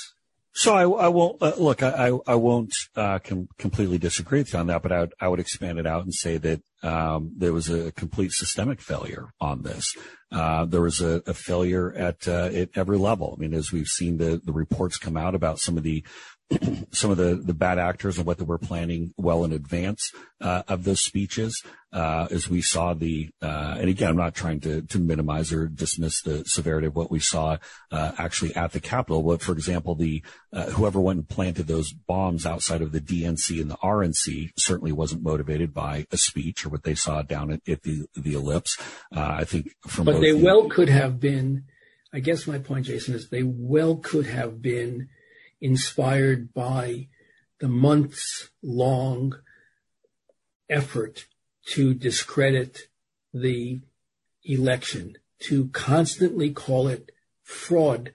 [0.53, 1.83] So I, I won't uh, look.
[1.83, 5.27] I, I won't uh, com- completely disagree with you on that, but I would, I
[5.27, 9.61] would expand it out and say that um, there was a complete systemic failure on
[9.61, 9.93] this.
[10.31, 13.35] Uh, there was a, a failure at uh, at every level.
[13.37, 16.03] I mean, as we've seen the the reports come out about some of the
[16.91, 20.63] some of the, the bad actors and what they were planning well in advance uh,
[20.67, 21.61] of those speeches.
[21.91, 25.67] Uh, as we saw the, uh, and again, I'm not trying to, to minimize or
[25.67, 27.57] dismiss the severity of what we saw
[27.91, 29.23] uh, actually at the Capitol.
[29.23, 30.21] But for example, the
[30.53, 34.91] uh, whoever went and planted those bombs outside of the DNC and the RNC certainly
[34.91, 38.77] wasn't motivated by a speech or what they saw down at, at the the ellipse.
[39.15, 41.63] Uh, I think from but they the, well could have been.
[42.13, 45.09] I guess my point, Jason, is they well could have been
[45.61, 47.07] inspired by
[47.59, 49.35] the months long
[50.69, 51.25] effort
[51.65, 52.87] to discredit
[53.33, 53.81] the
[54.43, 57.11] election, to constantly call it
[57.43, 58.13] fraud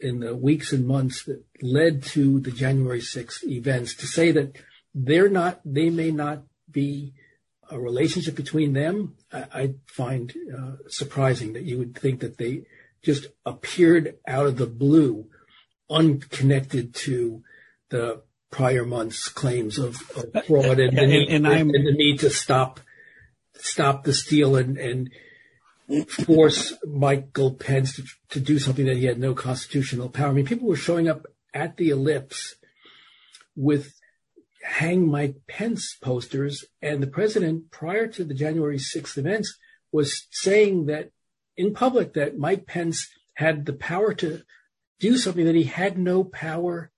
[0.00, 4.56] in the weeks and months that led to the January 6th events, to say that
[4.94, 7.14] they're not, they may not be
[7.70, 12.64] a relationship between them, I, I find uh, surprising that you would think that they
[13.02, 15.26] just appeared out of the blue
[15.92, 17.42] unconnected to
[17.90, 21.92] the prior month's claims of, of uh, fraud and, the need, and, and, and, the
[21.92, 22.80] need to stop
[23.54, 25.10] stop the steal and, and
[26.08, 30.30] force Michael Pence to, to, do something that he had no constitutional power.
[30.30, 32.56] I mean, people were showing up at the ellipse
[33.54, 33.94] with
[34.62, 39.56] hang Mike Pence posters, and the president, prior to the January 6th events,
[39.90, 41.10] was saying that
[41.56, 44.42] in public that Mike Pence had the power to
[45.02, 46.90] do something that he had no power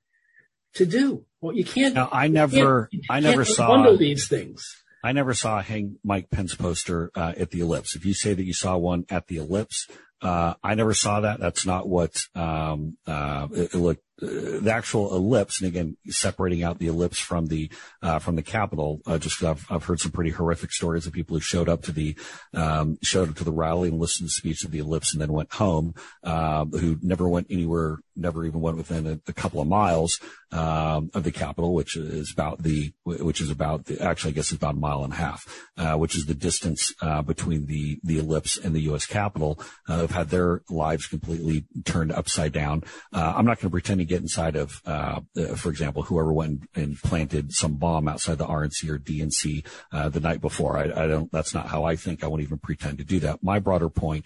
[0.75, 1.25] to do.
[1.41, 1.97] Well, you can't.
[1.97, 4.63] I never, you I never saw bundle these things.
[5.03, 7.97] I never saw a hang Mike Pence poster uh, at the Ellipse.
[7.97, 9.89] If you say that you saw one at the Ellipse,
[10.25, 11.41] I never saw that.
[11.41, 16.63] That's not what um, uh, it, it looked uh, the actual ellipse, and again, separating
[16.63, 17.69] out the ellipse from the
[18.01, 21.37] uh, from the Capitol, uh, just I've, I've heard some pretty horrific stories of people
[21.37, 22.17] who showed up to the
[22.53, 25.21] um, showed up to the rally and listened to the speech of the ellipse and
[25.21, 29.61] then went home, uh, who never went anywhere, never even went within a, a couple
[29.61, 30.21] of miles
[30.53, 34.53] um, of the Capitol, which is about the which is about the, actually I guess
[34.53, 35.45] it's about a mile and a half,
[35.77, 39.07] uh, which is the distance uh, between the the ellipse and the U.S.
[39.07, 39.61] Capitol.
[39.89, 42.83] have had their lives completely turned upside down.
[43.13, 46.69] I'm not going to pretend to get inside of, uh, uh, for example, whoever went
[46.75, 50.79] and planted some bomb outside the RNC or DNC uh, the night before.
[50.79, 51.31] I, I, don't.
[51.31, 52.23] That's not how I think.
[52.23, 53.43] I won't even pretend to do that.
[53.43, 54.25] My broader point,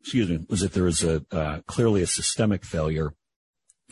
[0.00, 3.14] excuse me, was that there is a uh, clearly a systemic failure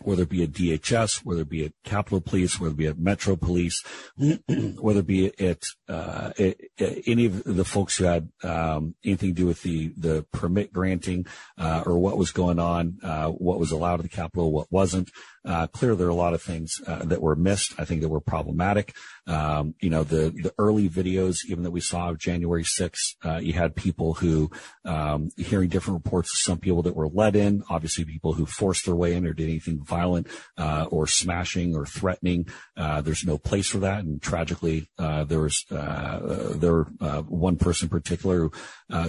[0.04, 2.98] whether it be a DHS, whether it be at Capitol Police, whether it be at
[2.98, 3.82] Metro Police,
[4.78, 6.32] whether it be at, uh,
[7.06, 11.26] any of the folks who had um, anything to do with the the permit granting
[11.58, 15.10] uh, or what was going on, uh, what was allowed at the Capitol, what wasn't.
[15.44, 17.74] Uh, clearly, there are a lot of things uh, that were missed.
[17.78, 18.94] I think that were problematic.
[19.26, 23.38] Um, you know, the the early videos, even that we saw of January 6th, uh,
[23.38, 24.50] you had people who
[24.84, 28.86] um, hearing different reports of some people that were let in, obviously people who forced
[28.86, 30.28] their way in or did anything violent
[30.58, 32.46] uh, or smashing or threatening.
[32.76, 36.84] Uh, there's no place for that, and tragically, uh, there was there
[37.28, 38.50] one person in particular who,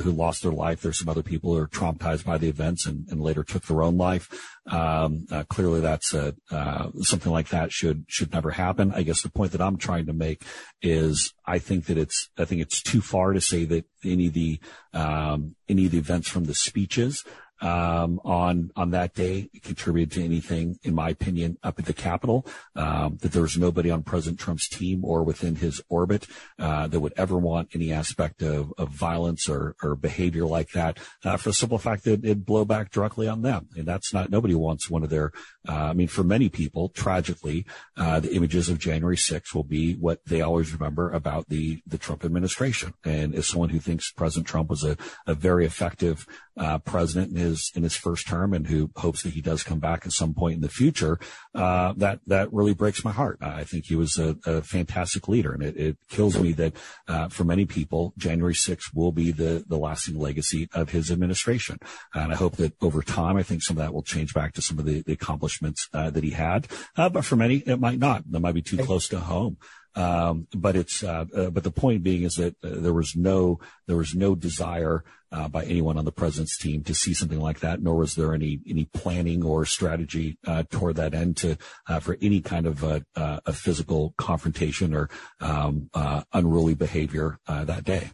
[0.01, 0.81] who lost their life.
[0.81, 3.97] There's some other people who are traumatized by the events and later took their own
[3.97, 4.29] life.
[4.66, 8.93] Um, uh, clearly, that's a, uh, something like that should should never happen.
[8.95, 10.43] I guess the point that I'm trying to make
[10.82, 14.34] is I think that it's I think it's too far to say that any of
[14.34, 14.59] the
[14.93, 17.26] um, any of the events from the speeches
[17.64, 22.45] um, on on that day contributed to anything, in my opinion, up at the Capitol.
[22.76, 26.28] Um, that there was nobody on President Trump's team or within his orbit
[26.59, 30.99] uh, that would ever want any aspect of, of violence or, or behavior like that,
[31.24, 33.70] uh, for the simple fact that it'd blow back directly on them.
[33.78, 35.32] And that's not nobody wants one of their.
[35.68, 39.93] Uh, I mean, for many people, tragically, uh, the images of January 6th will be
[39.93, 42.93] what they always remember about the the Trump administration.
[43.05, 47.37] And as someone who thinks President Trump was a, a very effective uh, president in
[47.37, 50.33] his in his first term, and who hopes that he does come back at some
[50.33, 51.19] point in the future.
[51.53, 53.37] Uh, that that really breaks my heart.
[53.41, 56.73] I think he was a, a fantastic leader, and it, it kills me that
[57.07, 61.77] uh, for many people, January 6th will be the the lasting legacy of his administration.
[62.13, 64.61] And I hope that over time, I think some of that will change back to
[64.61, 66.67] some of the, the accomplishments uh, that he had.
[66.95, 68.29] Uh, but for many, it might not.
[68.31, 69.57] That might be too close to home.
[69.95, 73.59] Um, but it's, uh, uh, but the point being is that uh, there was no,
[73.85, 77.59] there was no desire, uh, by anyone on the president's team to see something like
[77.59, 81.99] that, nor was there any, any planning or strategy, uh, toward that end to, uh,
[81.99, 85.09] for any kind of a, a physical confrontation or,
[85.41, 85.89] um,
[86.33, 88.09] unruly behavior, that day.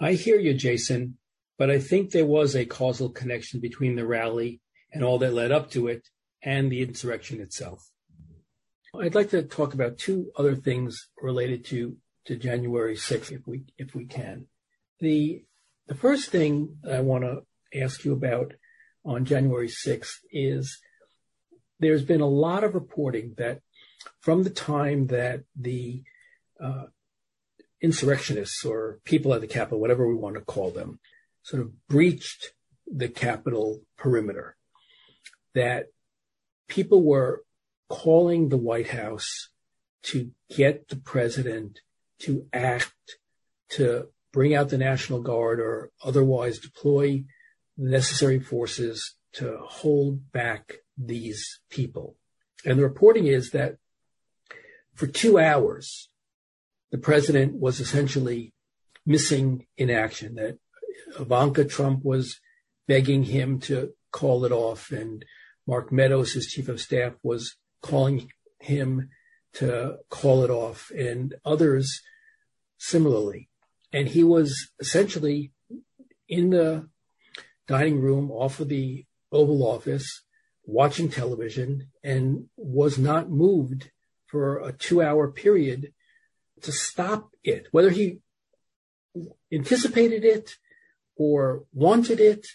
[0.00, 1.18] I hear you, Jason,
[1.58, 4.60] but I think there was a causal connection between the rally
[4.92, 6.08] and all that led up to it
[6.42, 7.87] and the insurrection itself.
[8.94, 13.64] I'd like to talk about two other things related to, to January 6th, if we,
[13.76, 14.46] if we can.
[15.00, 15.44] The,
[15.86, 17.42] the first thing I want to
[17.78, 18.54] ask you about
[19.04, 20.80] on January 6th is
[21.80, 23.60] there's been a lot of reporting that
[24.20, 26.02] from the time that the
[26.62, 26.84] uh,
[27.80, 30.98] insurrectionists or people at the Capitol, whatever we want to call them,
[31.42, 32.52] sort of breached
[32.86, 34.56] the Capitol perimeter,
[35.54, 35.86] that
[36.68, 37.42] people were
[37.88, 39.48] calling the White House
[40.02, 41.80] to get the president
[42.20, 43.18] to act
[43.70, 47.24] to bring out the National Guard or otherwise deploy
[47.76, 52.16] the necessary forces to hold back these people.
[52.64, 53.76] And the reporting is that
[54.94, 56.08] for two hours,
[56.90, 58.52] the president was essentially
[59.06, 60.58] missing in action, that
[61.18, 62.40] Ivanka Trump was
[62.86, 65.24] begging him to call it off and
[65.66, 69.08] Mark Meadows, his chief of staff, was calling him
[69.54, 72.02] to call it off and others
[72.78, 73.48] similarly.
[73.92, 75.52] And he was essentially
[76.28, 76.88] in the
[77.66, 80.22] dining room off of the Oval Office
[80.64, 83.90] watching television and was not moved
[84.26, 85.92] for a two hour period
[86.62, 88.20] to stop it, whether he
[89.52, 90.56] anticipated it
[91.16, 92.46] or wanted it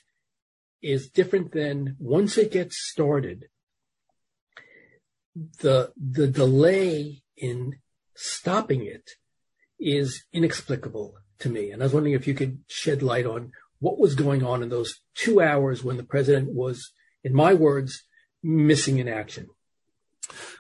[0.82, 3.48] is different than once it gets started,
[5.36, 7.80] the the delay in
[8.16, 9.12] stopping it
[9.80, 11.72] is inexplicable to me.
[11.72, 14.70] And I was wondering if you could shed light on what was going on in
[14.70, 18.04] those two hours when the president was, in my words,
[18.42, 19.48] missing in action.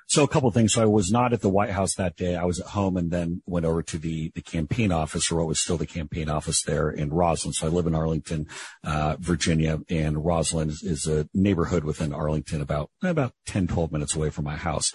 [0.08, 0.74] So a couple of things.
[0.74, 2.36] So I was not at the White House that day.
[2.36, 5.48] I was at home and then went over to the, the campaign office or what
[5.48, 7.54] was still the campaign office there in Rosslyn.
[7.54, 8.48] So I live in Arlington,
[8.84, 14.16] uh, Virginia and Rosslyn is, is, a neighborhood within Arlington about, about 10, 12 minutes
[14.16, 14.94] away from my house.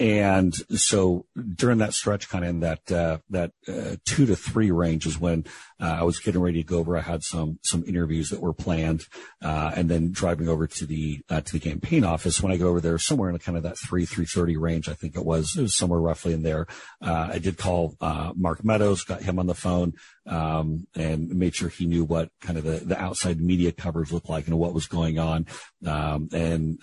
[0.00, 4.70] And so during that stretch, kind of in that uh, that uh, two to three
[4.70, 5.44] range is when
[5.78, 6.96] uh, I was getting ready to go over.
[6.96, 9.04] I had some some interviews that were planned,
[9.42, 12.42] uh, and then driving over to the uh, to the campaign office.
[12.42, 14.94] When I go over there, somewhere in kind of that three three thirty range, I
[14.94, 15.54] think it was.
[15.54, 16.66] It was somewhere roughly in there.
[17.02, 19.92] Uh, I did call Mark Meadows, got him on the phone,
[20.26, 24.28] um, and made sure he knew what kind of the, the outside media coverage looked
[24.28, 25.46] like and what was going on,
[25.86, 26.80] um, and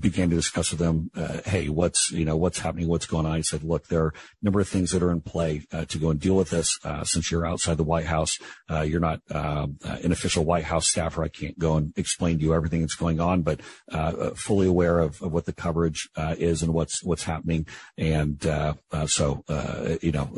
[0.00, 1.10] began to discuss with them,
[1.44, 3.36] hey, what's you know what's happening, what's going on.
[3.36, 5.98] He said, look, there are a number of things that are in play uh, to
[5.98, 6.78] go and deal with this.
[6.84, 8.36] Uh, since you're outside the White House,
[8.70, 11.22] uh, you're not um, uh, an official White House staffer.
[11.22, 13.60] I can't go and explain to you everything that's going on, but
[13.92, 16.08] uh, fully aware of, of, what the coverage
[16.38, 17.66] is and what's what's happening.
[17.98, 18.40] And
[19.06, 19.44] so,
[20.00, 20.30] you know,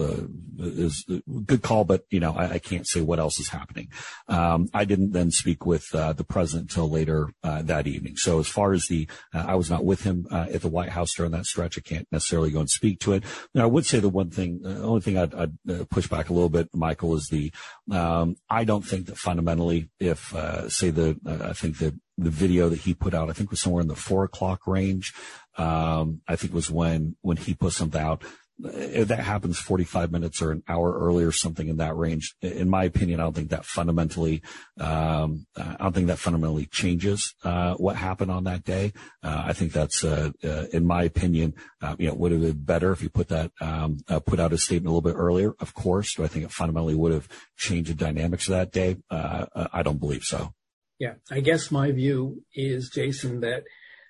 [0.58, 1.04] is
[1.44, 3.88] good call, but you know, I, I, can't say what else is happening.
[4.28, 8.16] Um, I didn't then speak with the president until later that evening.
[8.16, 11.32] So as far as the, I was not with him at the White House during
[11.32, 11.78] that stretch.
[11.78, 13.24] I can't necessarily go and speak to it.
[13.54, 16.28] Now, I would say the one thing, the only thing I'd, I'd uh, push back
[16.28, 17.52] a little bit, Michael, is the,
[17.90, 22.30] um, I don't think that fundamentally, if, uh, say the, uh, I think that the
[22.30, 25.12] video that he put out, I think was somewhere in the four o'clock range.
[25.58, 28.22] Um, I think was when, when he put something out
[28.58, 32.70] if that happens 45 minutes or an hour early or something in that range, in
[32.70, 34.42] my opinion, I don't think that fundamentally,
[34.80, 38.92] um, I don't think that fundamentally changes, uh, what happened on that day.
[39.22, 42.64] Uh, I think that's, uh, uh in my opinion, uh, you know, would have been
[42.64, 45.54] better if you put that, um, uh, put out a statement a little bit earlier.
[45.60, 47.28] Of course, do I think it fundamentally would have
[47.58, 48.96] changed the dynamics of that day?
[49.10, 50.52] I don't believe so.
[50.98, 51.14] Yeah.
[51.30, 53.64] I guess my view is, Jason, that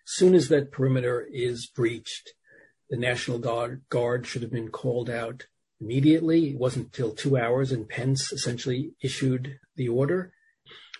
[0.04, 2.32] soon as that perimeter is breached,
[2.90, 5.46] the National Guard, Guard should have been called out
[5.80, 6.50] immediately.
[6.50, 10.32] It wasn't until two hours, and Pence essentially issued the order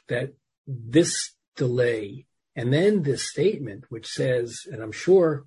[0.08, 0.34] that
[0.66, 5.44] this delay and then this statement, which says, and I'm sure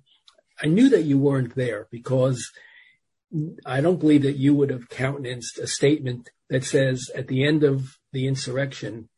[0.62, 2.50] I knew that you weren't there because
[3.66, 7.64] I don't believe that you would have countenanced a statement that says at the end
[7.64, 9.08] of the insurrection,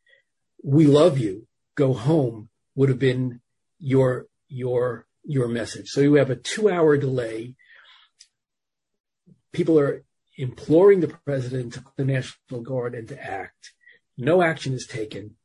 [0.63, 3.41] we love you, go home would have been
[3.79, 5.89] your, your your message.
[5.89, 7.55] So you have a two hour delay.
[9.53, 10.05] People are
[10.37, 13.73] imploring the president, to call the National Guard, and to act.
[14.17, 15.37] No action is taken.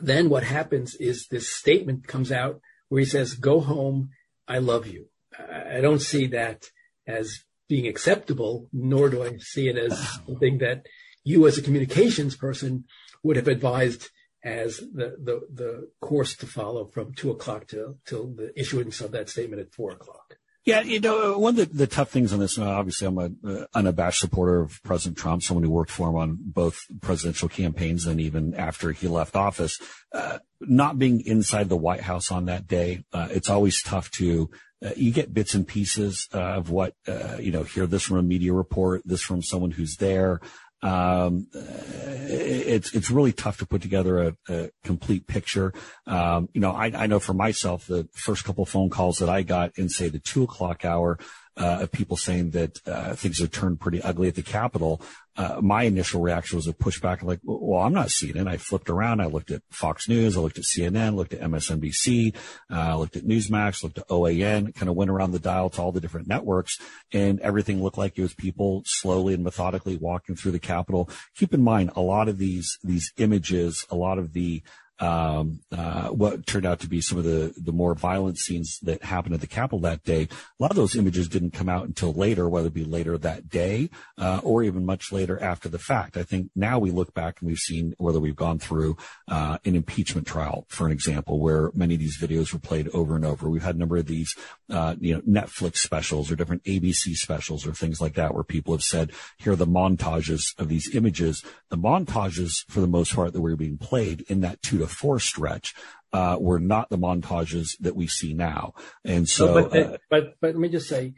[0.00, 4.10] Then what happens is this statement comes out where he says, go home.
[4.46, 5.06] I love you.
[5.38, 6.66] I don't see that
[7.06, 10.86] as being acceptable, nor do I see it as something that
[11.22, 12.84] you as a communications person
[13.22, 14.08] would have advised
[14.44, 19.10] as the, the, the course to follow from two o'clock till, till the issuance of
[19.12, 20.36] that statement at four o'clock.
[20.64, 23.64] Yeah, you know, one of the, the tough things on this, obviously I'm an uh,
[23.72, 28.20] unabashed supporter of President Trump, someone who worked for him on both presidential campaigns and
[28.20, 29.78] even after he left office.
[30.12, 34.50] Uh, not being inside the White House on that day, uh, it's always tough to,
[34.84, 38.18] uh, you get bits and pieces uh, of what, uh, you know, hear this from
[38.18, 40.38] a media report, this from someone who's there
[40.82, 45.72] um, it's it's really tough to put together a, a complete picture.
[46.06, 49.42] Um, you know, I, I know for myself, the first couple phone calls that I
[49.42, 51.18] got in say the two o'clock hour,
[51.58, 55.02] uh, of people saying that uh, things have turned pretty ugly at the Capitol,
[55.38, 58.48] uh, my initial reaction was a pushback like, well, I'm not seeing it.
[58.48, 59.20] I flipped around.
[59.20, 60.36] I looked at Fox News.
[60.36, 62.34] I looked at CNN, looked at MSNBC,
[62.72, 65.92] uh, looked at Newsmax, looked at OAN, kind of went around the dial to all
[65.92, 66.76] the different networks
[67.12, 71.08] and everything looked like it was people slowly and methodically walking through the Capitol.
[71.36, 74.62] Keep in mind, a lot of these, these images, a lot of the,
[75.00, 79.02] um, uh, what turned out to be some of the, the more violent scenes that
[79.02, 80.22] happened at the Capitol that day.
[80.22, 83.48] A lot of those images didn't come out until later, whether it be later that
[83.48, 86.16] day, uh, or even much later after the fact.
[86.16, 88.96] I think now we look back and we've seen whether we've gone through,
[89.28, 93.14] uh, an impeachment trial, for an example, where many of these videos were played over
[93.14, 93.48] and over.
[93.48, 94.34] We've had a number of these,
[94.70, 98.74] uh, you know, Netflix specials or different ABC specials or things like that where people
[98.74, 101.44] have said, here are the montages of these images.
[101.68, 105.18] The montages, for the most part, that were being played in that two to four
[105.20, 105.74] stretch
[106.12, 108.74] uh, were not the montages that we see now.
[109.04, 111.14] And so, but, uh, but, but let me just say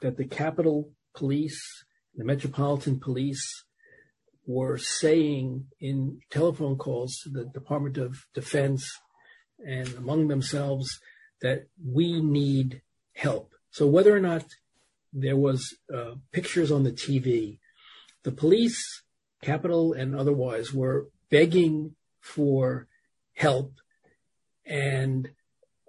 [0.00, 1.60] that the Capitol Police,
[2.14, 3.64] the Metropolitan Police,
[4.46, 8.98] were saying in telephone calls to the Department of Defense
[9.64, 11.00] and among themselves
[11.42, 12.82] that we need
[13.14, 13.52] help.
[13.70, 14.44] So whether or not
[15.12, 17.58] there was uh, pictures on the TV,
[18.22, 19.02] the police
[19.42, 22.86] Capitol and otherwise, were begging for
[23.34, 23.74] help.
[24.64, 25.30] And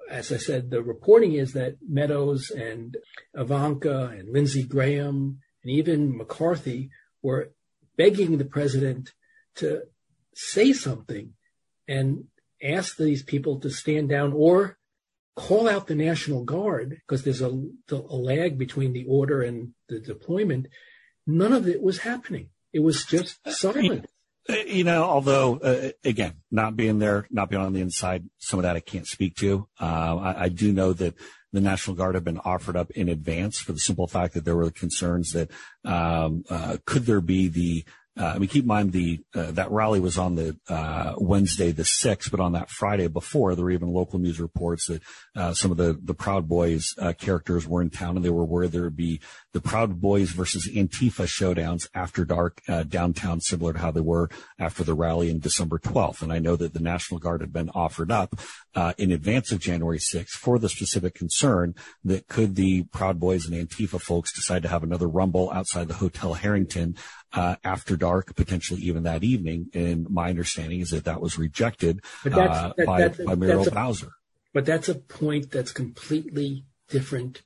[0.09, 2.97] as I said, the reporting is that Meadows and
[3.33, 6.89] Ivanka and Lindsey Graham and even McCarthy
[7.21, 7.51] were
[7.97, 9.11] begging the president
[9.55, 9.83] to
[10.33, 11.33] say something
[11.87, 12.25] and
[12.63, 14.77] ask these people to stand down or
[15.35, 19.99] call out the National Guard because there's a, a lag between the order and the
[19.99, 20.67] deployment.
[21.25, 22.49] None of it was happening.
[22.73, 24.07] It was just silent.
[24.51, 28.59] Uh, you know, although uh, again, not being there, not being on the inside, some
[28.59, 29.67] of that I can't speak to.
[29.79, 31.15] Uh, I, I, do know that
[31.53, 34.55] the National Guard have been offered up in advance for the simple fact that there
[34.55, 35.51] were concerns that
[35.85, 37.85] um, uh, could there be the
[38.17, 41.85] I mean, keep in mind the uh, that rally was on the uh, Wednesday the
[41.85, 45.01] sixth, but on that Friday before, there were even local news reports that
[45.35, 48.43] uh, some of the the Proud Boys uh, characters were in town, and they were
[48.43, 49.21] worried there would be
[49.53, 54.29] the Proud Boys versus Antifa showdowns after dark uh, downtown, similar to how they were
[54.59, 56.21] after the rally in December twelfth.
[56.21, 58.35] And I know that the National Guard had been offered up
[58.97, 63.55] in advance of January sixth for the specific concern that could the Proud Boys and
[63.55, 66.95] Antifa folks decide to have another rumble outside the Hotel Harrington
[67.33, 69.69] uh, after dark, potentially even that evening.
[69.73, 74.11] And my understanding is that that was rejected uh, that, by, by Muriel a, Bowser.
[74.53, 77.41] But that's a point that's completely different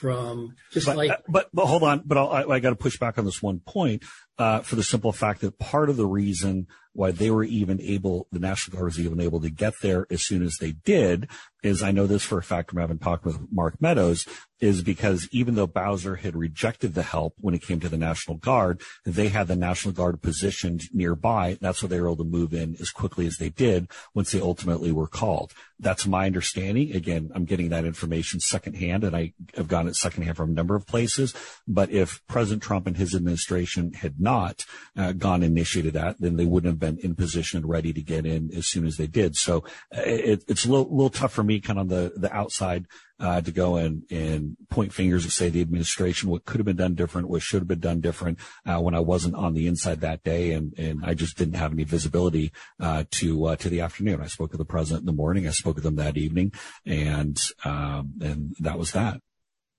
[0.00, 1.10] from just but, like.
[1.10, 3.40] Uh, but, but hold on, but I'll, I, I got to push back on this
[3.40, 4.02] one point
[4.38, 8.26] uh, for the simple fact that part of the reason why they were even able,
[8.32, 11.28] the National Guard was even able to get there as soon as they did,
[11.62, 14.26] is I know this for a fact from having talked with Mark Meadows,
[14.62, 18.36] is because even though Bowser had rejected the help when it came to the National
[18.36, 21.58] Guard, they had the National Guard positioned nearby.
[21.60, 24.40] That's why they were able to move in as quickly as they did once they
[24.40, 25.52] ultimately were called.
[25.80, 26.94] That's my understanding.
[26.94, 30.76] Again, I'm getting that information secondhand and I have gotten it secondhand from a number
[30.76, 31.34] of places.
[31.66, 34.64] But if President Trump and his administration had not
[34.96, 38.00] uh, gone and initiated that, then they wouldn't have been in position and ready to
[38.00, 39.34] get in as soon as they did.
[39.34, 42.86] So uh, it, it's a little, little, tough for me kind of the, the outside
[43.20, 46.76] uh, to go and, and point fingers and say the administration, what could have been
[46.76, 50.00] done different, what should have been done different uh, when I wasn't on the inside
[50.00, 50.52] that day.
[50.52, 54.20] And, and I just didn't have any visibility uh, to uh, to the afternoon.
[54.20, 55.46] I spoke to the president in the morning.
[55.46, 56.52] I spoke to them that evening.
[56.84, 59.20] And, um, and that was that.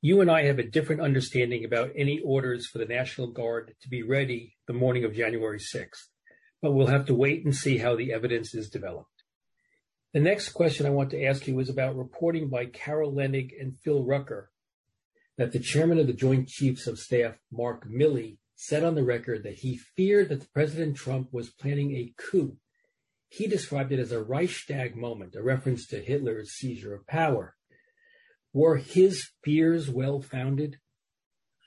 [0.05, 3.89] You and I have a different understanding about any orders for the National Guard to
[3.89, 6.07] be ready the morning of January 6th,
[6.61, 9.12] but we'll have to wait and see how the evidence is developed.
[10.13, 13.79] The next question I want to ask you is about reporting by Carol Leonnig and
[13.83, 14.51] Phil Rucker
[15.39, 19.41] that the chairman of the Joint Chiefs of Staff, Mark Milley, said on the record
[19.43, 22.57] that he feared that President Trump was planning a coup.
[23.27, 27.55] He described it as a Reichstag moment, a reference to Hitler's seizure of power.
[28.53, 30.77] Were his fears well founded?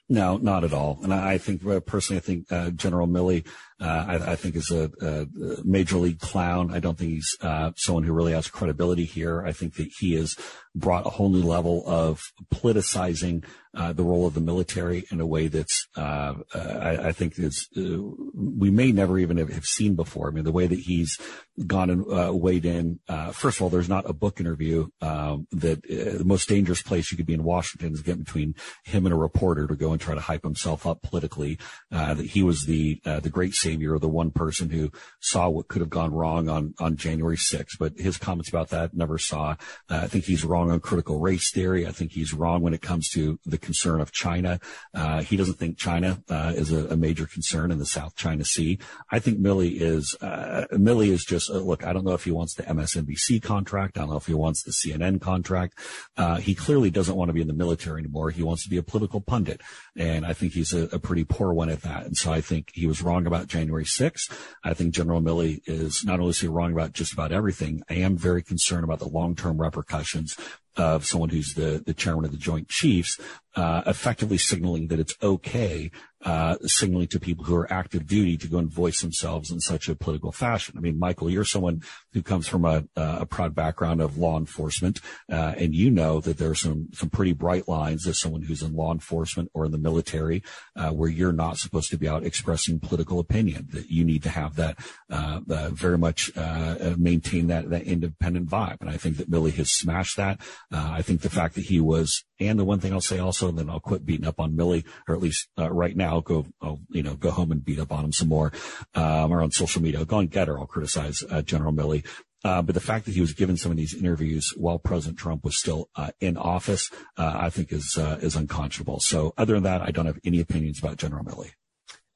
[0.09, 1.01] No, not at all.
[1.03, 3.45] And I, think personally, I think uh, General Milley,
[3.81, 5.27] I, I, think is a, a,
[5.65, 6.73] major league clown.
[6.73, 9.45] I don't think he's uh, someone who really has credibility here.
[9.45, 10.37] I think that he has
[10.75, 12.21] brought a whole new level of
[12.55, 17.39] politicizing uh, the role of the military in a way that's uh, I, I, think
[17.39, 20.29] is we may never even have, seen before.
[20.29, 21.19] I mean, the way that he's
[21.67, 23.01] gone and weighed in.
[23.33, 27.17] first of all, there's not a book interview um, that the most dangerous place you
[27.17, 28.55] could be in Washington is get between
[28.85, 31.59] him and a reporter to go and try to hype himself up politically.
[31.91, 34.91] that he was the the great savior or the one person who
[35.21, 37.79] saw what could have gone wrong on, on January 6th.
[37.79, 39.57] But his comments about that never saw.
[39.91, 41.87] Uh, I think he's wrong on critical race theory.
[41.87, 44.61] I think he's wrong when it comes to the concern of China.
[44.95, 48.45] Uh, he doesn't think China uh, is a, a, major concern in the South China
[48.45, 48.79] Sea.
[49.11, 51.85] I think Milley is uh, Milley is just uh, look.
[51.85, 53.97] I don't know if he wants the MSNBC contract.
[53.97, 55.79] I don't know if he wants the CNN contract.
[56.17, 58.31] Uh, he clearly doesn't want to be in the military anymore.
[58.31, 59.61] He wants to be a political pundit,
[59.97, 62.07] and I think he's a, a pretty poor one at that.
[62.07, 64.31] And so I think he was wrong about January 6th.
[64.63, 67.95] I think General Milley is not only is he wrong about just about everything, I
[67.95, 70.37] am very concerned about the long-term repercussions
[70.77, 73.19] of someone who's the, the chairman of the Joint Chiefs,
[73.55, 75.91] uh, effectively signaling that it's okay
[76.27, 79.89] uh, signaling to people who are active duty to go and voice themselves in such
[79.89, 80.75] a political fashion.
[80.77, 85.01] I mean, Michael, you're someone who comes from a, a proud background of law enforcement,
[85.31, 88.63] uh, and you know that there are some some pretty bright lines as someone who's
[88.63, 90.43] in law enforcement or in the military,
[90.75, 93.69] uh, where you're not supposed to be out expressing political opinion.
[93.71, 98.51] That you need to have that uh, uh, very much uh, maintain that that independent
[98.51, 98.79] vibe.
[98.81, 100.41] And I think that Milley has smashed that.
[100.73, 103.59] I think the fact that he was, and the one thing I'll say also, and
[103.59, 107.03] then I'll quit beating up on Milley, or at least right now go, I'll, you
[107.03, 108.53] know, go home and beat up on him some more,
[108.95, 110.01] um, or on social media.
[110.01, 110.59] I'll go on GETTR.
[110.59, 112.05] I'll criticize uh, General Milley.
[112.45, 115.45] Uh, but the fact that he was given some of these interviews while President Trump
[115.45, 119.01] was still uh, in office, uh, I think is uh, is unconscionable.
[119.01, 121.51] So other than that, I don't have any opinions about General Milley.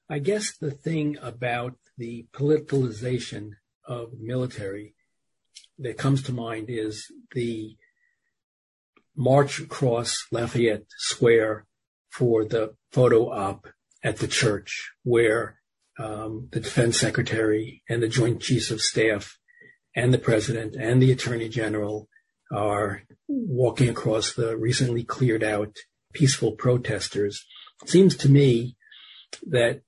[0.09, 3.53] I guess the thing about the politicalization
[3.85, 4.95] of military
[5.79, 7.77] that comes to mind is the
[9.17, 11.67] march across Lafayette Square
[12.11, 13.69] for the photo op
[14.03, 15.61] at the church where
[15.99, 19.39] um, the defense secretary and the joint chiefs of staff
[19.95, 22.09] and the president and the attorney general
[22.53, 25.77] are walking across the recently cleared out
[26.13, 27.45] peaceful protesters.
[27.83, 28.77] It seems to me
[29.47, 29.83] that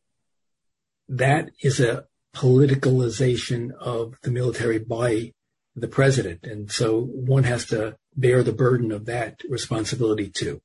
[1.09, 2.05] that is a
[2.35, 5.33] politicalization of the military by
[5.75, 6.45] the president.
[6.45, 10.61] And so one has to bear the burden of that responsibility too.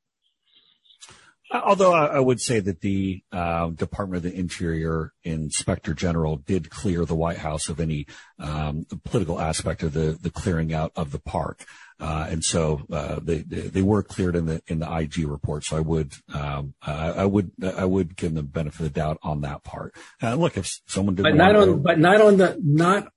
[1.49, 7.05] Although I would say that the uh, Department of the Interior Inspector General did clear
[7.05, 8.05] the White House of any
[8.38, 11.64] um, political aspect of the the clearing out of the park,
[12.01, 15.64] uh, and so uh, they they were cleared in the in the IG report.
[15.64, 18.99] So I would um, I, I, would I would give them the benefit of the
[18.99, 19.95] doubt on that part.
[20.22, 23.08] Uh, look, if someone did, but not on but not on the not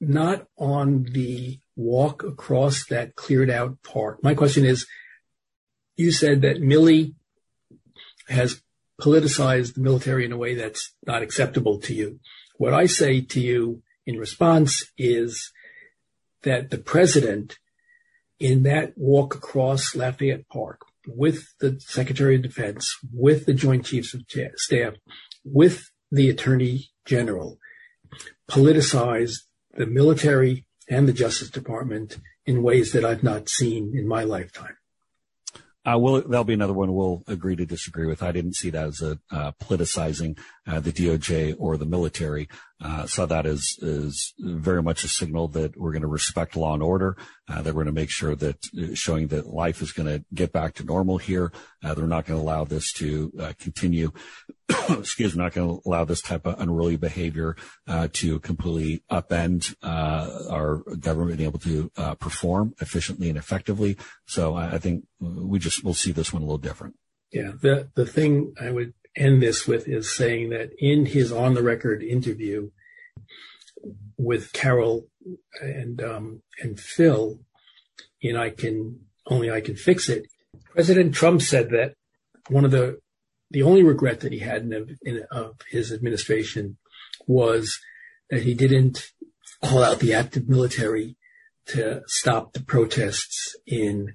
[0.00, 4.22] not on the walk across that cleared out park.
[4.22, 4.86] My question is,
[5.96, 7.14] you said that Milley
[8.28, 8.62] has
[9.00, 12.20] politicized the military in a way that's not acceptable to you.
[12.56, 15.52] What I say to you in response is
[16.42, 17.58] that the president
[18.38, 24.14] in that walk across Lafayette Park with the Secretary of Defense, with the Joint Chiefs
[24.14, 24.22] of
[24.56, 24.94] Staff,
[25.44, 27.58] with the Attorney General,
[28.50, 29.42] politicized
[29.74, 34.76] the military and the Justice Department in ways that I've not seen in my lifetime.
[35.84, 38.22] Uh, will that'll be another one we'll agree to disagree with.
[38.22, 42.48] I didn't see that as a uh, politicizing uh, the DOJ or the military.
[42.80, 46.74] Uh, saw that as is very much a signal that we're going to respect law
[46.74, 47.16] and order.
[47.48, 50.24] Uh, that we're going to make sure that uh, showing that life is going to
[50.32, 51.52] get back to normal here.
[51.82, 54.12] Uh, they're not going to allow this to continue.
[54.98, 57.56] excuse me, not going to allow this type of unruly behavior
[57.86, 63.96] uh, to completely upend our government being able to perform efficiently and effectively.
[64.26, 66.96] So I, I think we just we'll see this one a little different.
[67.32, 71.54] Yeah, the the thing I would end this with is saying that in his on
[71.54, 72.70] the record interview
[74.16, 75.08] with Carol
[75.60, 77.40] and um, and Phil
[78.20, 80.26] in I can only I can fix it.
[80.70, 81.94] President Trump said that
[82.48, 82.98] one of the
[83.52, 86.76] the only regret that he had in, in of his administration
[87.26, 87.78] was
[88.30, 89.12] that he didn't
[89.62, 91.16] call out the active military
[91.66, 94.14] to stop the protests in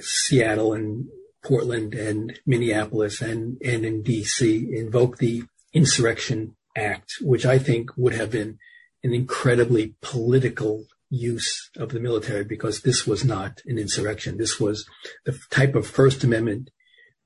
[0.00, 1.06] Seattle and
[1.44, 8.14] Portland and Minneapolis and, and in DC invoke the Insurrection Act, which I think would
[8.14, 8.58] have been
[9.02, 14.38] an incredibly political use of the military because this was not an insurrection.
[14.38, 14.86] This was
[15.24, 16.70] the type of First Amendment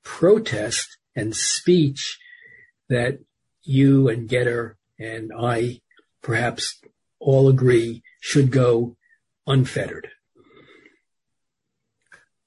[0.04, 2.18] protest and speech
[2.88, 3.18] that
[3.62, 5.80] you and GETTR and I
[6.22, 6.80] perhaps
[7.18, 8.96] all agree should go
[9.46, 10.08] unfettered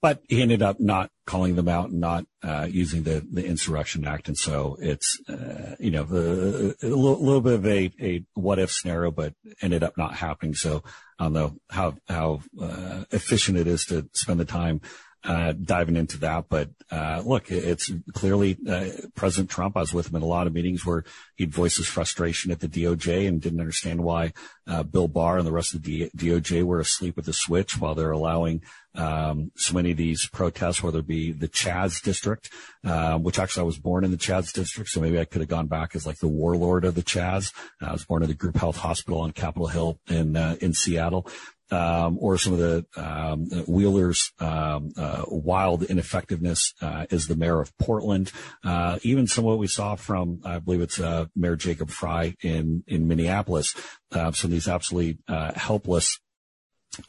[0.01, 4.05] but he ended up not calling them out and not uh, using the, the Insurrection
[4.05, 4.27] Act.
[4.27, 9.11] And so it's, uh, you know, a little, bit of a, a what if scenario,
[9.11, 10.55] but ended up not happening.
[10.55, 10.83] So
[11.19, 14.81] I don't know how, how uh, efficient it is to spend the time
[15.23, 16.45] diving into that.
[16.49, 19.77] But uh, look, it's clearly uh, President Trump.
[19.77, 21.03] I was with him in a lot of meetings where
[21.35, 24.33] he'd voice his frustration at the DOJ and didn't understand why
[24.67, 27.95] uh, Bill Barr and the rest of the DOJ were asleep at the switch while
[27.95, 28.61] they're allowing
[28.93, 32.51] um, so many of these protests, whether it be the Chaz district,
[32.83, 35.49] uh, which actually I was born in the Chaz district, so maybe I could have
[35.49, 37.53] gone back as like the warlord of the Chaz.
[37.81, 41.27] I was born at the Group Health Hospital on Capitol Hill in uh, in Seattle
[41.71, 47.59] um, or some of the um, Wheeler's um, uh, wild ineffectiveness uh, as the mayor
[47.59, 48.31] of Portland.
[48.63, 52.35] Uh, even some of what we saw from, I believe it's uh, Mayor Jacob Frey
[52.41, 53.75] in in Minneapolis.
[54.11, 56.19] Uh, some of these absolutely uh, helpless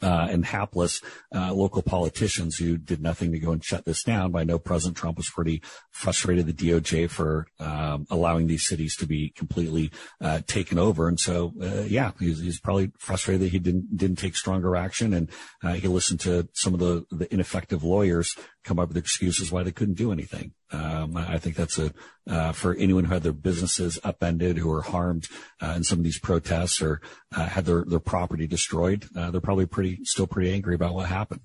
[0.01, 1.01] uh, and hapless
[1.35, 4.31] uh, local politicians who did nothing to go and shut this down.
[4.31, 5.61] But I know President Trump was pretty
[5.91, 11.07] frustrated the DOJ for um, allowing these cities to be completely uh, taken over.
[11.07, 15.13] And so, uh, yeah, he's, he's, probably frustrated that he didn't didn't take stronger action,
[15.13, 15.29] and
[15.63, 18.33] uh, he listened to some of the, the ineffective lawyers
[18.63, 20.53] come up with excuses why they couldn't do anything.
[20.71, 21.93] Um, I think that's a
[22.27, 25.27] uh, for anyone who had their businesses upended, who were harmed
[25.61, 27.01] uh, in some of these protests, or
[27.35, 29.07] uh, had their their property destroyed.
[29.15, 31.41] Uh, they're probably pretty still pretty angry about what happened.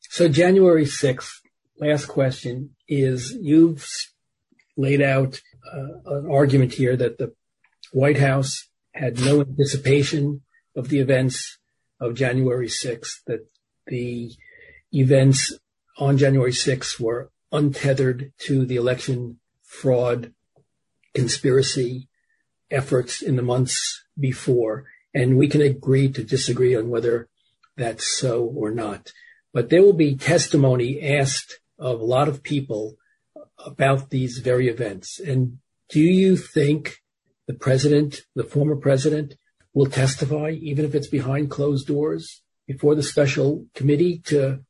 [0.00, 1.40] So January sixth.
[1.78, 3.86] Last question is: You've
[4.76, 5.40] laid out
[5.72, 7.34] uh, an argument here that the
[7.92, 10.42] White House had no anticipation
[10.76, 11.58] of the events
[12.00, 13.22] of January sixth.
[13.26, 13.46] That
[13.86, 14.32] the
[14.92, 15.58] events
[16.00, 20.32] on January 6th were untethered to the election fraud
[21.14, 22.08] conspiracy
[22.70, 24.86] efforts in the months before.
[25.12, 27.28] And we can agree to disagree on whether
[27.76, 29.12] that's so or not.
[29.52, 32.96] But there will be testimony asked of a lot of people
[33.58, 35.18] about these very events.
[35.18, 36.98] And do you think
[37.46, 39.34] the president, the former president,
[39.74, 44.60] will testify, even if it's behind closed doors, before the special committee to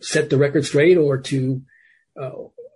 [0.00, 1.62] set the record straight or to
[2.20, 2.30] uh,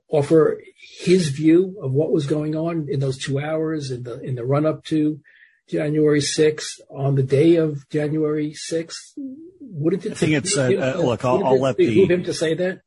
[0.09, 0.61] offer
[1.01, 4.45] his view of what was going on in those two hours in the in the
[4.45, 5.21] run up to
[5.69, 9.13] January 6th on the day of January 6th?
[9.61, 10.13] Wouldn't it?
[10.13, 11.25] I think it's uh, uh, look.
[11.25, 12.83] I'll, I'll let the him to say that.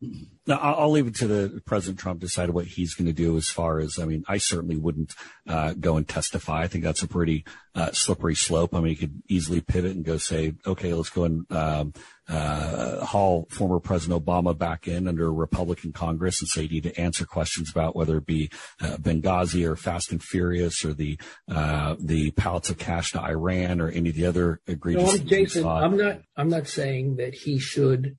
[0.47, 3.35] No, I'll leave it to the President Trump to decide what he's going to do
[3.35, 5.15] as far as, I mean, I certainly wouldn't
[5.47, 6.61] uh, go and testify.
[6.61, 8.75] I think that's a pretty uh, slippery slope.
[8.75, 11.93] I mean, he could easily pivot and go say, okay, let's go and um,
[12.27, 16.83] uh, haul former President Obama back in under a Republican Congress and say you need
[16.83, 21.19] to answer questions about whether it be uh, Benghazi or Fast and Furious or the
[21.49, 25.17] uh, the pallets of cash to Iran or any of the other egregious.
[25.19, 26.21] No, Jason, I'm not.
[26.37, 28.17] I'm not saying that he should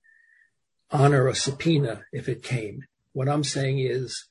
[0.90, 2.84] honor a subpoena if it came.
[3.12, 4.26] What I'm saying is,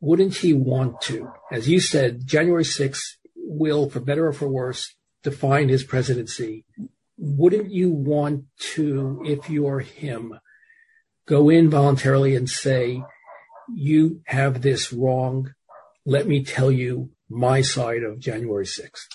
[0.00, 1.32] wouldn't he want to?
[1.52, 3.02] As you said, January 6th
[3.36, 6.64] will, for better or for worse, define his presidency.
[7.16, 10.38] Wouldn't you want to, if you're him,
[11.26, 13.02] go in voluntarily and say,
[13.74, 15.54] you have this wrong.
[16.04, 19.08] Let me tell you my side of January 6th.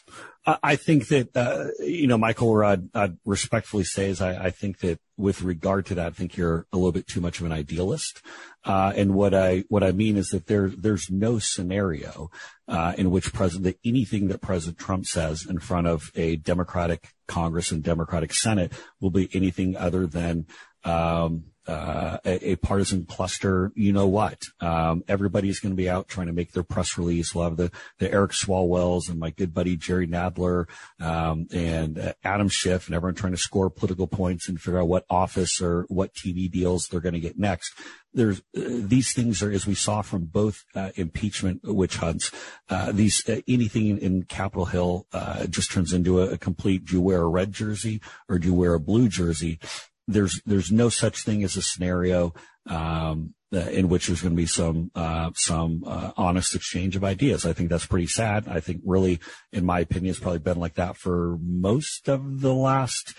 [0.46, 4.80] I think that, uh, you know, Michael, I'd, I'd respectfully say is I, I, think
[4.80, 7.52] that with regard to that, I think you're a little bit too much of an
[7.52, 8.22] idealist.
[8.64, 12.32] Uh, and what I, what I mean is that there, there's no scenario,
[12.68, 17.72] uh, in which president, anything that President Trump says in front of a Democratic Congress
[17.72, 18.72] and Democratic Senate
[19.02, 20.48] will be anything other than,
[20.86, 24.41] um, uh, a, partisan cluster, you know what?
[24.59, 27.36] Um, everybody's going to be out trying to make their press release.
[27.36, 30.67] We'll have the, the Eric Swalwells and my good buddy Jerry Nadler,
[30.99, 34.88] um, and uh, Adam Schiff and everyone trying to score political points and figure out
[34.88, 37.72] what office or what TV deals they're going to get next.
[38.13, 42.32] There's uh, these things are, as we saw from both uh, impeachment witch hunts,
[42.70, 45.05] uh, these anything in, in, Capitol Hill
[45.49, 46.86] just turns into a, a complete.
[46.86, 49.59] Do you wear a red jersey or do you wear a blue jersey?
[50.10, 52.34] There's there's no such thing as a scenario
[52.68, 57.45] um, in which there's going to be some uh, some uh, honest exchange of ideas.
[57.45, 58.47] I think that's pretty sad.
[58.47, 59.20] I think really,
[59.51, 63.14] in my opinion, it's probably been like that for most of the last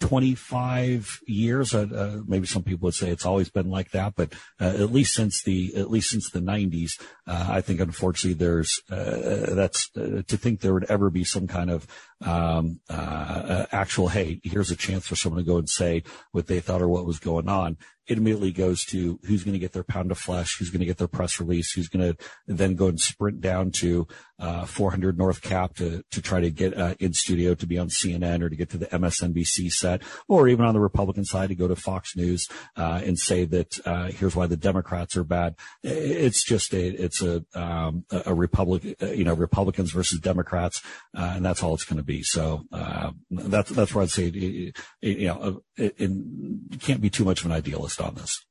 [0.00, 1.74] 25 years.
[1.74, 4.92] Uh, uh, maybe some people would say it's always been like that, but uh, at
[4.92, 10.22] least since the at least since the 90s, uh, I think unfortunately there's that's to
[10.22, 11.86] think there would ever be some kind of
[12.24, 16.02] um, actual hey, here's a chance for someone to go and say
[16.32, 17.76] what they thought or what was going on
[18.08, 20.86] it immediately goes to who's going to get their pound of flesh, who's going to
[20.86, 24.08] get their press release, who's going to then go and sprint down to
[24.40, 27.88] uh, 400 North Cap to to try to get uh, in studio to be on
[27.88, 31.54] CNN or to get to the MSNBC set, or even on the Republican side to
[31.54, 35.54] go to Fox News uh, and say that uh, here's why the Democrats are bad.
[35.84, 40.82] It's just a it's a um, a Republican uh, you know Republicans versus Democrats,
[41.16, 42.11] uh, and that's all it's going to be.
[42.22, 47.10] So uh, that's that's where I'd say you know uh, it, it, you can't be
[47.10, 48.44] too much of an idealist on this.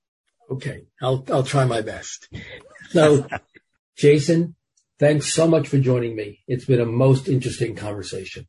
[0.50, 2.28] Okay, I'll I'll try my best.
[2.90, 3.28] So,
[3.98, 4.56] Jason,
[5.00, 6.40] thanks so much for joining me.
[6.48, 8.48] It's been a most interesting conversation.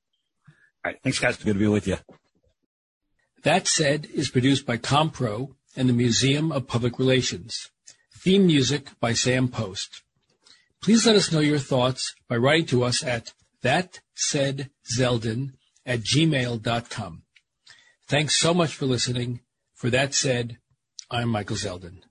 [0.84, 1.36] All right, thanks, guys.
[1.36, 1.98] Good to be with you.
[3.42, 7.70] That said, is produced by Compro and the Museum of Public Relations.
[8.16, 10.02] Theme music by Sam Post.
[10.80, 13.32] Please let us know your thoughts by writing to us at
[14.16, 15.52] thatsaidzeldin
[15.86, 17.22] at gmail.com.
[18.08, 19.40] Thanks so much for listening.
[19.74, 20.58] For that said,
[21.10, 22.02] I'm Michael Zeldin.